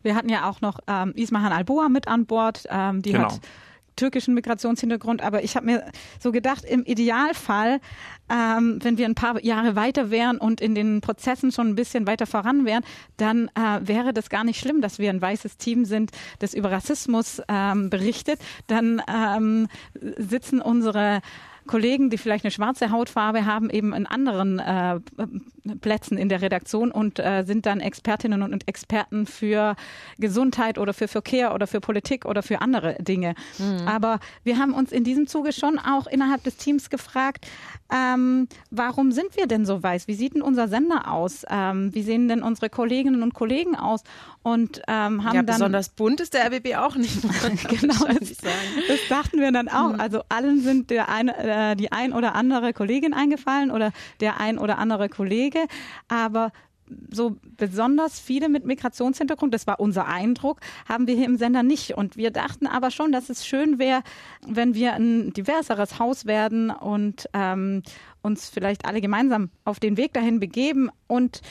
Wir 0.02 0.16
hatten 0.16 0.30
ja 0.30 0.50
auch 0.50 0.62
noch 0.62 0.80
ähm, 0.88 1.14
Ismahan 1.16 1.54
Alboa 1.54 1.90
mit 1.90 2.08
an 2.08 2.26
Bord, 2.26 2.66
ähm, 2.72 3.04
die 3.04 3.12
genau. 3.12 3.32
hat 3.32 3.40
türkischen 3.96 4.34
Migrationshintergrund, 4.34 5.22
aber 5.22 5.44
ich 5.44 5.56
habe 5.56 5.68
mir 5.68 5.92
so 6.20 6.32
gedacht, 6.32 6.66
im 6.66 6.84
Idealfall, 6.86 7.80
ähm, 8.30 8.80
wenn 8.82 8.98
wir 8.98 9.06
ein 9.06 9.14
paar 9.14 9.44
Jahre 9.44 9.76
weiter 9.76 10.10
wären 10.10 10.40
und 10.40 10.60
in 10.60 10.74
den 10.74 11.02
Prozessen 11.02 11.52
schon 11.52 11.68
ein 11.68 11.76
bisschen 11.76 12.08
weiter 12.08 12.26
voran 12.26 12.66
wären, 12.66 12.84
dann 13.18 13.50
äh, 13.50 13.80
wäre 13.82 14.12
das 14.12 14.30
gar 14.30 14.44
nicht 14.44 14.60
schlimm, 14.60 14.82
dass 14.82 14.98
wir 14.98 15.12
ein 15.12 15.22
weißes 15.22 15.58
Team 15.58 15.86
sind, 15.86 16.12
das 16.40 16.56
über 16.56 16.72
Rassismus 16.72 17.44
ähm, 17.48 17.92
berichtet. 17.92 18.40
Dann 18.66 19.04
ähm, 19.08 19.68
sitzen 20.18 20.62
unsere 20.62 21.22
Kollegen, 21.68 22.10
die 22.10 22.18
vielleicht 22.18 22.44
eine 22.44 22.52
schwarze 22.52 22.92
Hautfarbe 22.92 23.46
haben, 23.46 23.70
eben 23.70 23.94
in 23.94 24.06
anderen 24.06 24.60
äh, 24.60 25.00
Plätzen 25.80 26.18
in 26.18 26.30
der 26.30 26.42
Redaktion 26.42 26.92
und 26.92 27.20
äh, 27.20 27.44
sind 27.46 27.66
dann 27.66 27.80
Expertinnen 27.80 28.42
und 28.42 28.68
Experten 28.68 29.26
für 29.26 29.76
Gesundheit 30.18 30.78
oder 30.78 30.94
für 30.94 31.08
Verkehr 31.08 31.54
oder 31.54 31.68
für 31.68 31.80
Politik 31.80 32.26
oder 32.26 32.42
für 32.42 32.62
andere 32.62 32.96
Dinge. 33.02 33.36
Mhm. 33.60 33.88
Aber 33.88 34.20
wir 34.44 34.58
haben 34.58 34.74
uns 34.74 34.92
in 34.92 35.04
diesem 35.04 35.28
Zuge 35.28 35.54
schon 35.54 35.78
auch 35.78 36.08
innerhalb 36.08 36.44
des 36.44 36.58
Teams 36.58 36.90
gefragt, 36.90 37.48
ähm, 37.92 38.48
warum 38.70 39.12
sind 39.12 39.36
wir 39.36 39.48
denn 39.48 39.66
so 39.66 39.84
weiß? 39.84 40.08
Wie 40.08 40.14
sieht 40.14 40.34
denn 40.36 40.42
unser 40.42 40.68
Sender 40.68 41.12
aus? 41.12 41.44
Ähm, 41.50 41.94
wie 41.94 42.04
sehen 42.04 42.28
denn 42.28 42.42
unsere 42.42 42.70
Kolleginnen 42.70 43.22
und 43.22 43.34
Kollegen 43.34 43.76
aus? 43.76 44.04
Und 44.44 44.82
ähm, 44.88 45.24
haben 45.24 45.36
ja, 45.36 45.44
dann 45.44 45.46
besonders 45.46 45.90
bunt 45.90 46.20
ist 46.20 46.34
der 46.34 46.48
RBB 46.48 46.76
auch 46.76 46.96
nicht. 46.96 47.22
genau, 47.68 48.06
das, 48.06 48.38
das, 48.88 49.00
dachten 49.08 49.40
wir 49.40 49.52
dann 49.52 49.68
auch. 49.68 49.94
Mhm. 49.94 50.00
Also 50.00 50.24
allen 50.30 50.62
sind 50.62 50.90
der 50.90 51.10
eine, 51.10 51.72
äh, 51.72 51.76
die 51.76 51.92
ein 51.92 52.12
oder 52.12 52.34
andere 52.34 52.74
Kollegin 52.74 53.14
eingefallen 53.14 53.70
oder 53.70 53.92
der 54.20 54.40
ein 54.40 54.58
oder 54.58 54.80
andere 54.80 55.10
Kollege, 55.10 55.60
aber 56.08 56.52
so 57.10 57.38
besonders 57.58 58.20
viele 58.20 58.50
mit 58.50 58.66
Migrationshintergrund, 58.66 59.54
das 59.54 59.68
war 59.68 59.80
unser 59.80 60.08
Eindruck, 60.08 60.60
haben 60.88 61.08
wir 61.08 61.16
hier 61.16 61.26
im 61.26 61.38
Sender 61.38 61.64
nicht. 61.64 61.96
Und 61.96 62.18
wir 62.18 62.32
dachten 62.32 62.68
aber 62.68 62.92
schon, 62.92 63.12
dass 63.12 63.30
es 63.30 63.46
schön 63.46 63.80
wäre, 63.80 64.02
wenn 64.48 64.74
wir 64.74 64.94
ein 64.94 65.32
diverseres 65.34 66.00
Haus 66.00 66.26
werden 66.26 66.70
und 66.70 67.30
ähm, 67.34 67.84
uns 68.22 68.50
vielleicht 68.50 68.86
alle 68.86 69.02
gemeinsam 69.02 69.50
auf 69.66 69.80
den 69.80 69.98
Weg 69.98 70.14
dahin 70.14 70.40
begeben 70.40 70.90
und 71.08 71.42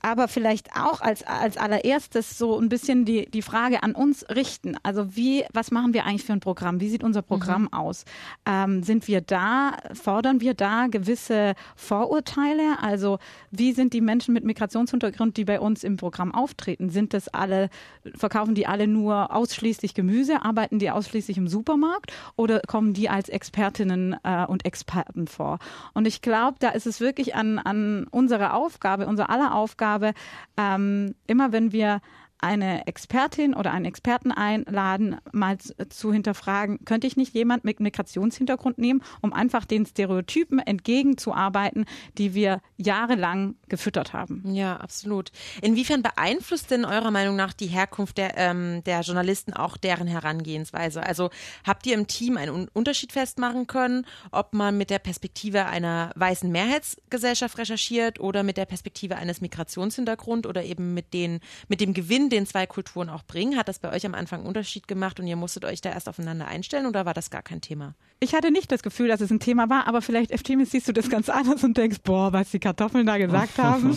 aber 0.00 0.28
vielleicht 0.28 0.70
auch 0.76 1.00
als, 1.00 1.26
als 1.26 1.56
allererstes 1.56 2.38
so 2.38 2.58
ein 2.58 2.68
bisschen 2.68 3.04
die, 3.04 3.26
die 3.30 3.42
Frage 3.42 3.82
an 3.82 3.92
uns 3.92 4.24
richten. 4.28 4.76
Also 4.82 5.16
wie, 5.16 5.44
was 5.52 5.70
machen 5.70 5.92
wir 5.94 6.04
eigentlich 6.04 6.24
für 6.24 6.32
ein 6.32 6.40
Programm? 6.40 6.80
Wie 6.80 6.88
sieht 6.88 7.02
unser 7.02 7.22
Programm 7.22 7.62
mhm. 7.62 7.72
aus? 7.72 8.04
Ähm, 8.46 8.82
sind 8.82 9.08
wir 9.08 9.20
da, 9.20 9.76
fordern 9.94 10.40
wir 10.40 10.54
da 10.54 10.86
gewisse 10.86 11.54
Vorurteile? 11.76 12.78
Also 12.80 13.18
wie 13.50 13.72
sind 13.72 13.92
die 13.92 14.00
Menschen 14.00 14.34
mit 14.34 14.44
Migrationshintergrund, 14.44 15.36
die 15.36 15.44
bei 15.44 15.60
uns 15.60 15.82
im 15.82 15.96
Programm 15.96 16.34
auftreten? 16.34 16.90
Sind 16.90 17.12
das 17.12 17.28
alle, 17.28 17.68
verkaufen 18.14 18.54
die 18.54 18.66
alle 18.66 18.86
nur 18.86 19.34
ausschließlich 19.34 19.94
Gemüse? 19.94 20.42
Arbeiten 20.42 20.78
die 20.78 20.90
ausschließlich 20.90 21.38
im 21.38 21.48
Supermarkt? 21.48 22.12
Oder 22.36 22.60
kommen 22.66 22.94
die 22.94 23.08
als 23.08 23.28
Expertinnen 23.28 24.16
äh, 24.22 24.46
und 24.46 24.64
Experten 24.64 25.26
vor? 25.26 25.58
Und 25.94 26.06
ich 26.06 26.22
glaube, 26.22 26.56
da 26.60 26.70
ist 26.70 26.86
es 26.86 27.00
wirklich 27.00 27.34
an, 27.34 27.58
an 27.58 28.06
unsere 28.10 28.52
Aufgabe, 28.52 29.06
unser 29.06 29.30
aller 29.30 29.54
Aufgabe, 29.54 29.87
Aufgabe, 29.88 30.12
ähm, 30.56 31.14
immer 31.26 31.52
wenn 31.52 31.72
wir 31.72 32.00
eine 32.40 32.86
Expertin 32.86 33.54
oder 33.54 33.72
einen 33.72 33.84
Experten 33.84 34.32
einladen, 34.32 35.16
mal 35.32 35.58
zu 35.58 36.12
hinterfragen, 36.12 36.84
könnte 36.84 37.06
ich 37.06 37.16
nicht 37.16 37.34
jemand 37.34 37.64
mit 37.64 37.80
Migrationshintergrund 37.80 38.78
nehmen, 38.78 39.02
um 39.20 39.32
einfach 39.32 39.64
den 39.64 39.86
Stereotypen 39.86 40.58
entgegenzuarbeiten, 40.58 41.84
die 42.16 42.34
wir 42.34 42.60
jahrelang 42.76 43.56
gefüttert 43.68 44.12
haben. 44.12 44.42
Ja, 44.54 44.76
absolut. 44.76 45.32
Inwiefern 45.62 46.02
beeinflusst 46.02 46.70
denn 46.70 46.84
eurer 46.84 47.10
Meinung 47.10 47.36
nach 47.36 47.52
die 47.52 47.66
Herkunft 47.66 48.18
der, 48.18 48.36
ähm, 48.36 48.82
der 48.84 49.00
Journalisten 49.00 49.52
auch 49.52 49.76
deren 49.76 50.06
Herangehensweise? 50.06 51.02
Also 51.02 51.30
habt 51.66 51.86
ihr 51.86 51.94
im 51.94 52.06
Team 52.06 52.36
einen 52.36 52.68
Unterschied 52.68 53.12
festmachen 53.12 53.66
können, 53.66 54.06
ob 54.30 54.54
man 54.54 54.76
mit 54.78 54.90
der 54.90 54.98
Perspektive 54.98 55.66
einer 55.66 56.12
weißen 56.14 56.50
Mehrheitsgesellschaft 56.50 57.58
recherchiert 57.58 58.20
oder 58.20 58.42
mit 58.42 58.56
der 58.56 58.66
Perspektive 58.66 59.16
eines 59.16 59.40
Migrationshintergrund 59.40 60.46
oder 60.46 60.64
eben 60.64 60.94
mit 60.94 61.12
den, 61.14 61.40
mit 61.68 61.80
dem 61.80 61.94
Gewinn 61.94 62.27
den 62.30 62.46
zwei 62.46 62.66
Kulturen 62.66 63.08
auch 63.08 63.24
bringen? 63.24 63.56
Hat 63.56 63.68
das 63.68 63.78
bei 63.78 63.92
euch 63.92 64.06
am 64.06 64.14
Anfang 64.14 64.40
einen 64.40 64.48
Unterschied 64.48 64.88
gemacht 64.88 65.20
und 65.20 65.26
ihr 65.26 65.36
musstet 65.36 65.64
euch 65.64 65.80
da 65.80 65.90
erst 65.90 66.08
aufeinander 66.08 66.46
einstellen 66.46 66.86
oder 66.86 67.06
war 67.06 67.14
das 67.14 67.30
gar 67.30 67.42
kein 67.42 67.60
Thema? 67.60 67.94
Ich 68.20 68.34
hatte 68.34 68.50
nicht 68.50 68.72
das 68.72 68.82
Gefühl, 68.82 69.08
dass 69.08 69.20
es 69.20 69.30
ein 69.30 69.40
Thema 69.40 69.70
war, 69.70 69.86
aber 69.86 70.02
vielleicht, 70.02 70.30
Eftimis, 70.30 70.70
siehst 70.70 70.88
du 70.88 70.92
das 70.92 71.08
ganz 71.08 71.28
anders 71.28 71.64
und 71.64 71.76
denkst, 71.76 71.98
boah, 72.02 72.32
was 72.32 72.50
die 72.50 72.60
Kartoffeln 72.60 73.06
da 73.06 73.18
gesagt 73.18 73.58
haben. 73.58 73.96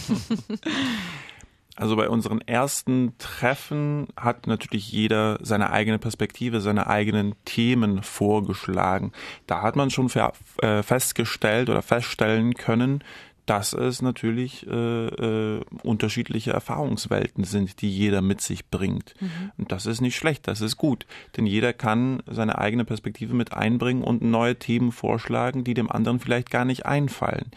Also 1.76 1.96
bei 1.96 2.10
unseren 2.10 2.42
ersten 2.42 3.18
Treffen 3.18 4.08
hat 4.16 4.46
natürlich 4.46 4.92
jeder 4.92 5.40
seine 5.42 5.72
eigene 5.72 6.00
Perspektive, 6.00 6.62
seine 6.62 6.88
eigenen 6.88 7.34
Themen 7.46 8.04
vorgeschlagen. 8.04 9.14
Da 9.48 9.62
hat 9.62 9.76
man 9.76 9.90
schon 9.90 10.08
äh, 10.10 10.84
festgestellt 10.84 11.70
oder 11.70 11.82
feststellen 11.82 12.54
können, 12.54 13.04
dass 13.46 13.74
es 13.74 14.02
natürlich 14.02 14.68
äh, 14.68 14.72
äh, 14.72 15.62
unterschiedliche 15.84 16.52
Erfahrungswelten 16.52 17.44
sind, 17.44 17.82
die 17.82 17.90
jeder 17.90 18.22
mit 18.22 18.42
sich 18.42 18.70
bringt. 18.70 19.16
Mhm. 19.20 19.52
Und 19.58 19.72
das 19.72 19.86
ist 19.86 20.02
nicht 20.02 20.16
schlecht, 20.16 20.48
das 20.48 20.62
ist 20.62 20.78
gut. 20.78 21.06
Denn 21.36 21.46
jeder 21.46 21.74
kann 21.74 22.22
seine 22.28 22.58
eigene 22.58 22.86
Perspektive 22.86 23.34
mit 23.34 23.54
einbringen 23.54 24.04
und 24.04 24.22
neue 24.22 24.58
Themen 24.58 24.92
vorschlagen, 24.92 25.64
die 25.64 25.74
dem 25.74 25.92
anderen 25.92 26.20
vielleicht 26.20 26.52
gar 26.52 26.66
nicht 26.66 26.86
einfallen. 26.86 27.52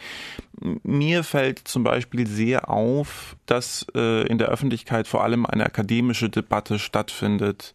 Mir 0.83 1.25
fällt 1.25 1.61
zum 1.66 1.83
Beispiel 1.83 2.27
sehr 2.27 2.70
auf, 2.70 3.37
dass 3.44 3.87
äh, 3.94 4.27
in 4.27 4.38
der 4.38 4.49
Öffentlichkeit 4.49 5.07
vor 5.07 5.25
allem 5.25 5.44
eine 5.47 5.66
akademische 5.66 6.31
Debatte 6.31 6.79
stattfindet 6.79 7.75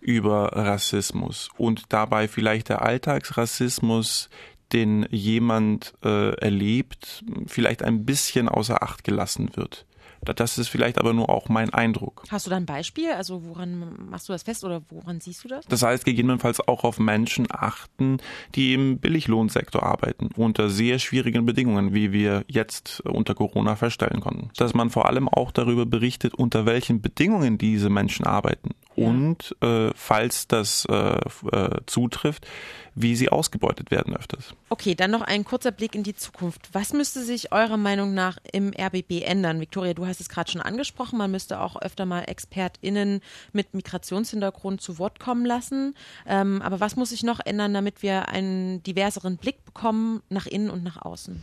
über 0.00 0.52
Rassismus 0.54 1.50
und 1.56 1.84
dabei 1.90 2.26
vielleicht 2.26 2.70
der 2.70 2.82
Alltagsrassismus 2.82 4.30
den 4.72 5.06
jemand 5.10 5.94
äh, 6.04 6.34
erlebt, 6.36 7.24
vielleicht 7.46 7.82
ein 7.82 8.04
bisschen 8.04 8.48
außer 8.48 8.82
Acht 8.82 9.04
gelassen 9.04 9.50
wird. 9.54 9.86
Das 10.32 10.58
ist 10.58 10.68
vielleicht 10.68 10.98
aber 10.98 11.12
nur 11.12 11.28
auch 11.28 11.48
mein 11.48 11.70
Eindruck. 11.70 12.24
Hast 12.30 12.46
du 12.46 12.50
da 12.50 12.56
ein 12.56 12.66
Beispiel? 12.66 13.12
Also 13.12 13.44
woran 13.44 14.08
machst 14.08 14.28
du 14.28 14.32
das 14.32 14.42
fest 14.42 14.64
oder 14.64 14.82
woran 14.88 15.20
siehst 15.20 15.44
du 15.44 15.48
das? 15.48 15.66
Das 15.66 15.82
heißt 15.82 16.04
gegebenenfalls 16.04 16.66
auch 16.66 16.84
auf 16.84 16.98
Menschen 16.98 17.46
achten, 17.50 18.18
die 18.54 18.74
im 18.74 18.98
Billiglohnsektor 18.98 19.82
arbeiten, 19.82 20.30
unter 20.36 20.70
sehr 20.70 20.98
schwierigen 20.98 21.44
Bedingungen, 21.44 21.94
wie 21.94 22.12
wir 22.12 22.44
jetzt 22.48 23.00
unter 23.00 23.34
Corona 23.34 23.76
feststellen 23.76 24.20
konnten. 24.20 24.50
Dass 24.56 24.74
man 24.74 24.90
vor 24.90 25.06
allem 25.06 25.28
auch 25.28 25.52
darüber 25.52 25.86
berichtet, 25.86 26.34
unter 26.34 26.66
welchen 26.66 27.02
Bedingungen 27.02 27.58
diese 27.58 27.90
Menschen 27.90 28.26
arbeiten 28.26 28.70
ja. 28.96 29.06
und 29.06 29.56
äh, 29.60 29.90
falls 29.94 30.48
das 30.48 30.84
äh, 30.86 31.18
äh, 31.52 31.80
zutrifft, 31.86 32.46
wie 32.94 33.16
sie 33.16 33.28
ausgebeutet 33.28 33.90
werden 33.90 34.16
öfters. 34.16 34.54
Okay, 34.68 34.94
dann 34.94 35.10
noch 35.10 35.22
ein 35.22 35.44
kurzer 35.44 35.72
Blick 35.72 35.94
in 35.94 36.04
die 36.04 36.14
Zukunft. 36.14 36.68
Was 36.72 36.92
müsste 36.92 37.24
sich 37.24 37.52
eurer 37.52 37.76
Meinung 37.76 38.14
nach 38.14 38.38
im 38.52 38.72
RBB 38.72 39.22
ändern? 39.24 39.60
Victoria, 39.60 39.94
du 39.94 40.06
hast 40.06 40.20
es 40.20 40.28
gerade 40.28 40.50
schon 40.50 40.60
angesprochen, 40.60 41.18
man 41.18 41.30
müsste 41.30 41.60
auch 41.60 41.80
öfter 41.80 42.06
mal 42.06 42.24
ExpertInnen 42.26 43.20
mit 43.52 43.74
Migrationshintergrund 43.74 44.80
zu 44.80 44.98
Wort 44.98 45.18
kommen 45.18 45.44
lassen. 45.44 45.94
Ähm, 46.26 46.62
aber 46.62 46.80
was 46.80 46.96
muss 46.96 47.10
sich 47.10 47.24
noch 47.24 47.40
ändern, 47.44 47.74
damit 47.74 48.02
wir 48.02 48.28
einen 48.28 48.82
diverseren 48.84 49.38
Blick 49.38 49.64
bekommen 49.64 50.22
nach 50.28 50.46
innen 50.46 50.70
und 50.70 50.84
nach 50.84 51.02
außen? 51.02 51.42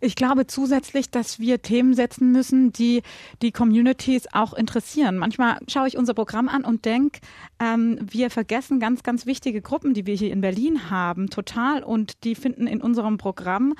Ich 0.00 0.14
glaube 0.14 0.46
zusätzlich, 0.46 1.10
dass 1.10 1.38
wir 1.38 1.62
Themen 1.62 1.94
setzen 1.94 2.32
müssen, 2.32 2.72
die 2.72 3.02
die 3.42 3.52
Communities 3.52 4.26
auch 4.32 4.52
interessieren. 4.52 5.18
Manchmal 5.18 5.58
schaue 5.68 5.88
ich 5.88 5.96
unser 5.96 6.14
Programm 6.14 6.48
an 6.48 6.64
und 6.64 6.84
denke, 6.84 7.20
ähm, 7.58 7.98
wir 8.00 8.30
vergessen 8.30 8.80
ganz, 8.80 9.02
ganz 9.02 9.26
wichtige 9.26 9.60
Gruppen, 9.60 9.94
die 9.94 10.06
wir 10.06 10.14
hier 10.14 10.32
in 10.32 10.40
Berlin 10.40 10.90
haben, 10.90 11.30
total. 11.30 11.82
Und 11.82 12.24
die 12.24 12.34
finden 12.34 12.66
in 12.66 12.80
unserem 12.80 13.18
Programm 13.18 13.74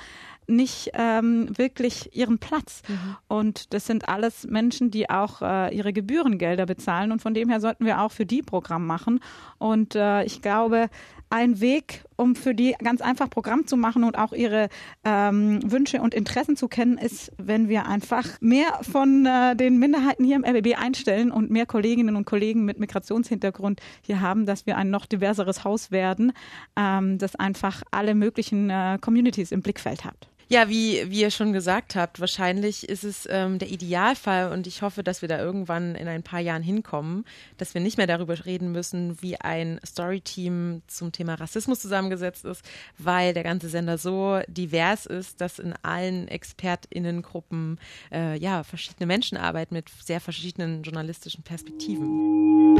nicht 0.49 0.89
ähm, 0.93 1.57
wirklich 1.57 2.15
ihren 2.15 2.39
Platz. 2.39 2.81
Mhm. 2.87 3.15
Und 3.27 3.73
das 3.73 3.85
sind 3.85 4.09
alles 4.09 4.45
Menschen, 4.45 4.91
die 4.91 5.09
auch 5.09 5.41
äh, 5.41 5.75
ihre 5.75 5.93
Gebührengelder 5.93 6.65
bezahlen. 6.65 7.11
Und 7.11 7.21
von 7.21 7.33
dem 7.33 7.49
her 7.49 7.61
sollten 7.61 7.85
wir 7.85 8.01
auch 8.01 8.11
für 8.11 8.25
die 8.25 8.41
Programm 8.41 8.85
machen. 8.85 9.19
Und 9.57 9.95
äh, 9.95 10.23
ich 10.23 10.41
glaube, 10.41 10.89
ein 11.29 11.61
Weg, 11.61 12.03
um 12.15 12.35
für 12.35 12.55
die 12.55 12.75
ganz 12.83 13.01
einfach 13.01 13.29
Programm 13.29 13.67
zu 13.67 13.77
machen 13.77 14.03
und 14.03 14.17
auch 14.17 14.33
ihre 14.33 14.69
ähm, 15.03 15.59
Wünsche 15.63 16.01
und 16.01 16.13
Interessen 16.13 16.55
zu 16.55 16.67
kennen, 16.67 16.97
ist, 16.97 17.31
wenn 17.37 17.69
wir 17.69 17.85
einfach 17.85 18.25
mehr 18.41 18.79
von 18.81 19.25
äh, 19.25 19.55
den 19.55 19.77
Minderheiten 19.77 20.23
hier 20.23 20.35
im 20.35 20.43
RBB 20.43 20.77
einstellen 20.77 21.31
und 21.31 21.51
mehr 21.51 21.65
Kolleginnen 21.65 22.15
und 22.15 22.25
Kollegen 22.25 22.65
mit 22.65 22.79
Migrationshintergrund 22.79 23.79
hier 24.01 24.21
haben, 24.21 24.45
dass 24.45 24.65
wir 24.65 24.77
ein 24.77 24.89
noch 24.89 25.05
diverseres 25.05 25.63
Haus 25.63 25.91
werden, 25.91 26.33
ähm, 26.75 27.17
das 27.17 27.35
einfach 27.35 27.83
alle 27.91 28.15
möglichen 28.15 28.69
äh, 28.69 28.97
Communities 28.99 29.51
im 29.51 29.61
Blickfeld 29.61 30.05
hat. 30.05 30.29
Ja, 30.51 30.67
wie, 30.67 31.05
wie 31.11 31.21
ihr 31.21 31.29
schon 31.29 31.53
gesagt 31.53 31.95
habt, 31.95 32.19
wahrscheinlich 32.19 32.89
ist 32.89 33.03
es 33.03 33.27
ähm, 33.29 33.59
der 33.59 33.69
Idealfall 33.69 34.51
und 34.51 34.65
ich 34.65 34.81
hoffe, 34.81 35.03
dass 35.03 35.21
wir 35.21 35.29
da 35.29 35.37
irgendwann 35.37 35.93
in 35.93 36.07
ein 36.07 36.23
paar 36.23 36.39
Jahren 36.39 36.63
hinkommen, 36.63 37.23
dass 37.57 37.75
wir 37.75 37.81
nicht 37.81 37.97
mehr 37.97 38.07
darüber 38.07 38.47
reden 38.47 38.71
müssen, 38.71 39.21
wie 39.21 39.39
ein 39.39 39.79
Storyteam 39.85 40.81
zum 40.87 41.11
Thema 41.11 41.35
Rassismus 41.35 41.79
zusammengesetzt 41.81 42.45
ist, 42.45 42.65
weil 42.97 43.35
der 43.35 43.43
ganze 43.43 43.69
Sender 43.69 43.99
so 43.99 44.39
divers 44.47 45.05
ist, 45.05 45.39
dass 45.39 45.59
in 45.59 45.75
allen 45.83 46.27
ExpertInnengruppen 46.27 47.79
äh, 48.11 48.35
ja, 48.39 48.63
verschiedene 48.63 49.05
Menschen 49.05 49.37
arbeiten 49.37 49.75
mit 49.75 49.89
sehr 50.03 50.19
verschiedenen 50.19 50.81
journalistischen 50.81 51.43
Perspektiven. 51.43 52.79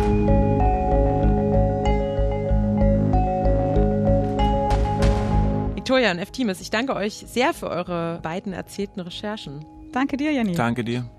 Victoria 5.90 6.12
und 6.12 6.20
F. 6.20 6.30
Teames, 6.30 6.62
ich 6.62 6.70
danke 6.70 6.96
euch 6.96 7.16
sehr 7.16 7.52
für 7.52 7.68
eure 7.68 8.20
beiden 8.22 8.54
erzählten 8.54 9.00
Recherchen. 9.00 9.66
Danke 9.92 10.18
dir, 10.18 10.32
Janine. 10.32 10.56
Danke 10.56 10.84
dir. 10.84 11.10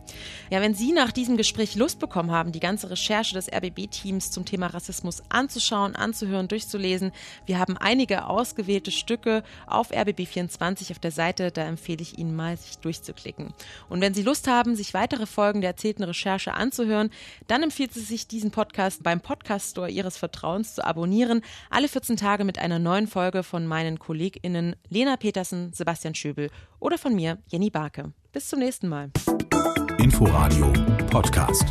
Ja, 0.50 0.60
wenn 0.60 0.74
Sie 0.74 0.92
nach 0.92 1.12
diesem 1.12 1.36
Gespräch 1.36 1.76
Lust 1.76 2.00
bekommen 2.00 2.32
haben, 2.32 2.50
die 2.50 2.60
ganze 2.60 2.90
Recherche 2.90 3.34
des 3.34 3.48
RBB-Teams 3.52 4.30
zum 4.30 4.44
Thema 4.44 4.66
Rassismus 4.66 5.22
anzuschauen, 5.28 5.94
anzuhören, 5.94 6.48
durchzulesen, 6.48 7.12
wir 7.46 7.58
haben 7.58 7.76
einige 7.76 8.26
ausgewählte 8.26 8.90
Stücke 8.90 9.44
auf 9.66 9.92
RBB24 9.92 10.90
auf 10.90 10.98
der 10.98 11.12
Seite, 11.12 11.52
da 11.52 11.62
empfehle 11.62 12.02
ich 12.02 12.18
Ihnen 12.18 12.34
mal, 12.34 12.56
sich 12.56 12.78
durchzuklicken. 12.78 13.54
Und 13.88 14.00
wenn 14.00 14.14
Sie 14.14 14.22
Lust 14.22 14.48
haben, 14.48 14.74
sich 14.74 14.92
weitere 14.92 15.26
Folgen 15.26 15.60
der 15.60 15.70
erzählten 15.70 16.02
Recherche 16.02 16.54
anzuhören, 16.54 17.10
dann 17.46 17.62
empfiehlt 17.62 17.94
es 17.94 18.08
sich, 18.08 18.26
diesen 18.26 18.50
Podcast 18.50 19.02
beim 19.02 19.20
Podcast 19.20 19.70
Store 19.70 19.90
Ihres 19.90 20.16
Vertrauens 20.16 20.74
zu 20.74 20.84
abonnieren, 20.84 21.42
alle 21.70 21.88
14 21.88 22.16
Tage 22.16 22.44
mit 22.44 22.58
einer 22.58 22.78
neuen 22.78 23.06
Folge 23.06 23.44
von 23.44 23.66
meinen 23.66 23.98
KollegInnen 23.98 24.74
Lena 24.88 25.16
Petersen, 25.16 25.72
Sebastian 25.72 26.14
Schöbel 26.14 26.50
oder 26.80 26.98
von 26.98 27.14
mir, 27.14 27.38
Jenny 27.48 27.70
Barke. 27.70 28.12
Bis 28.32 28.48
zum 28.48 28.58
nächsten 28.58 28.88
Mal. 28.88 29.10
Inforadio 29.98 30.72
Podcast. 31.10 31.64